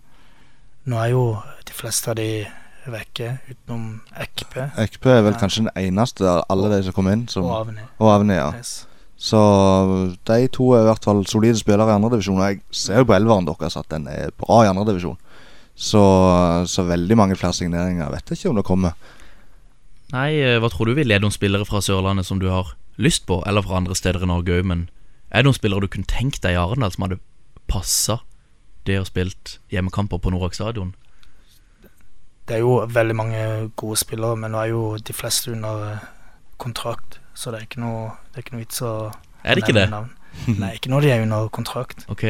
[0.87, 2.47] nå er jo de fleste av de
[2.87, 5.39] vekke, utenom Ekpe Ekpe er vel Ja.
[5.39, 7.27] kanskje den eneste av alle de som kom inn.
[7.29, 7.81] Som, og Avni.
[7.99, 8.53] og Avni, ja.
[8.57, 8.87] Yes.
[9.16, 12.39] Så de to er i hvert fall solide spillere i andredivisjon.
[12.41, 15.16] Jeg ser jo på elveren deres at den er bra i andredivisjon.
[15.79, 16.01] Så,
[16.66, 18.11] så veldig mange flere signeringer.
[18.11, 18.97] vet Jeg ikke om det kommer.
[20.11, 21.12] Nei, eh, hva tror du vil?
[21.12, 24.31] Er noen spillere fra Sørlandet som du har lyst på, eller fra andre steder i
[24.31, 24.64] Norge òg?
[24.66, 24.87] Men
[25.31, 27.20] er det noen spillere du kunne tenkt deg i Arendal som hadde
[27.70, 28.18] passa
[28.89, 30.95] det å spilt hjemmekamper på Norak stadion?
[32.49, 33.41] Det er jo veldig mange
[33.76, 36.05] gode spillere, men nå er jo de fleste under eh,
[36.59, 38.93] kontrakt, så det er ikke noe, det er ikke noe vits å
[39.45, 39.87] Er det ikke det?
[39.93, 40.11] navn.
[40.59, 42.07] Nei, ikke når de er under kontrakt.
[42.09, 42.24] Ok.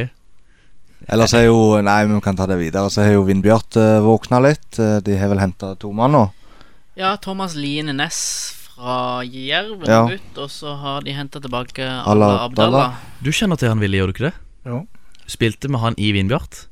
[1.07, 2.89] Ellers er jo Nei, vi kan ta det videre.
[2.91, 4.79] Så har jo Vindbjart uh, våkna litt.
[4.79, 6.25] Eh, de har vel henta to mann nå.
[6.99, 8.19] Ja, Thomas Liene Næss
[8.75, 10.03] fra Jerv Ja.
[10.11, 12.43] ut, og så har de henta tilbake Allah Abdallah.
[12.49, 12.93] Abdallah.
[13.23, 14.35] Du kjenner til han, Willy, gjør du ikke det?
[14.67, 14.81] Jo.
[15.29, 16.65] Spilte med han i Vindbjart?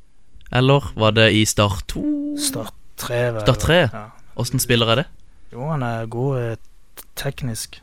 [0.51, 2.03] Eller var det i Start 2?
[2.39, 3.31] Start 3.
[3.37, 3.41] vel.
[3.41, 3.79] Start 3?
[3.93, 4.05] Ja.
[4.37, 5.07] Åssen spiller er det?
[5.53, 6.55] Jo, han er god eh,
[7.15, 7.79] teknisk.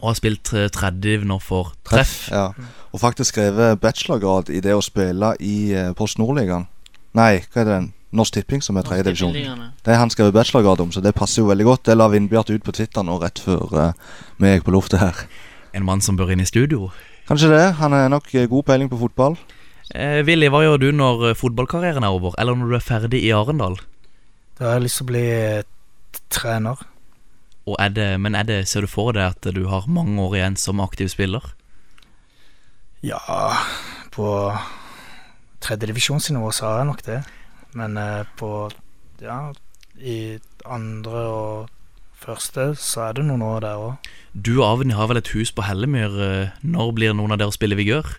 [0.00, 2.28] Og har spilt eh, tredje nå for treff.
[2.32, 2.50] Ja.
[2.92, 6.68] Og faktisk skrevet bachelorgrad i det å spille i uh, Post Nordligaen.
[7.16, 7.72] Nei, hva er det?
[7.74, 7.92] den?
[8.16, 9.34] Norsk Tipping, som er tredje divisjon.
[9.84, 11.82] Det har han skrevet bachelorgrad om, så det passer jo veldig godt.
[11.88, 15.26] Det la Vindbjart ut på Twitter nå rett før uh, vi gikk på luftet her.
[15.76, 16.88] En mann som bør inn i studio.
[17.28, 17.64] Kanskje det.
[17.80, 19.34] Han er nok eh, god peiling på fotball.
[19.94, 22.34] Eh, Willy, hva gjør du når eh, fotballkarrieren er over?
[22.38, 23.78] Eller når du er ferdig i Arendal?
[24.58, 25.66] Da har jeg lyst til å bli eh,
[26.32, 26.82] trener.
[27.80, 30.56] Er det, men er det, ser du for deg at du har mange år igjen
[30.56, 31.42] som aktiv spiller?
[33.02, 33.18] Ja,
[34.14, 34.28] på
[35.64, 37.20] tredjedivisjonsnivå så har jeg nok det.
[37.76, 38.70] Men eh, på
[39.20, 39.52] Ja,
[39.98, 40.38] i
[40.68, 41.70] andre og
[42.20, 44.10] første så er det noen år der òg.
[44.36, 46.14] Du og Avni har vel et hus på Hellemyr.
[46.20, 48.14] eh, Når blir noen av dere spille vigør?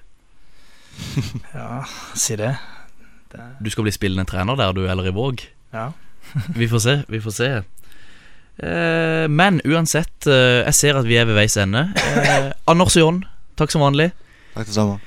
[1.54, 1.84] Ja,
[2.18, 2.56] si det.
[3.32, 3.44] det.
[3.62, 5.44] Du skal bli spillende trener der, du, eller i Våg?
[5.74, 5.92] Ja.
[6.60, 7.50] Vi får se, vi får se.
[8.58, 11.88] Eh, men uansett, eh, jeg ser at vi er ved veis ende.
[11.98, 13.22] Eh, Anders og John,
[13.60, 14.12] takk som vanlig.
[14.56, 14.98] Takk det samme.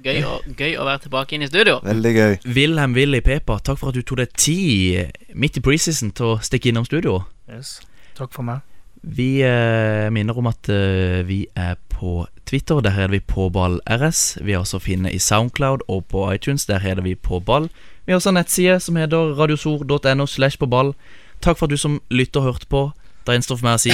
[0.00, 1.76] Gøy, å, gøy å være tilbake inn i studio.
[1.84, 2.38] Veldig gøy.
[2.56, 6.38] Wilhelm Willy Pepa, takk for at du tok deg tid midt i preseason til å
[6.40, 7.18] stikke innom studio.
[7.50, 7.80] Yes.
[8.16, 8.64] Takk for meg.
[9.00, 12.80] Vi eh, minner om at eh, vi er på Twitter.
[12.84, 14.40] Der heter vi PåballRS.
[14.44, 16.66] Vi er også å finne i Soundcloud og på iTunes.
[16.68, 17.70] Der heter vi Påball.
[18.04, 20.60] Vi har også en nettside som heter radiosor.no slash.
[21.40, 22.90] Takk for at du som lytter hørte på.
[23.30, 23.92] Da gjenstår for meg å si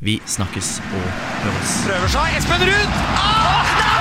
[0.00, 1.02] vi snakkes og
[1.42, 1.72] høres.
[1.84, 2.36] Prøver seg.
[2.38, 2.94] Espen Ruud!
[3.20, 3.91] Ah,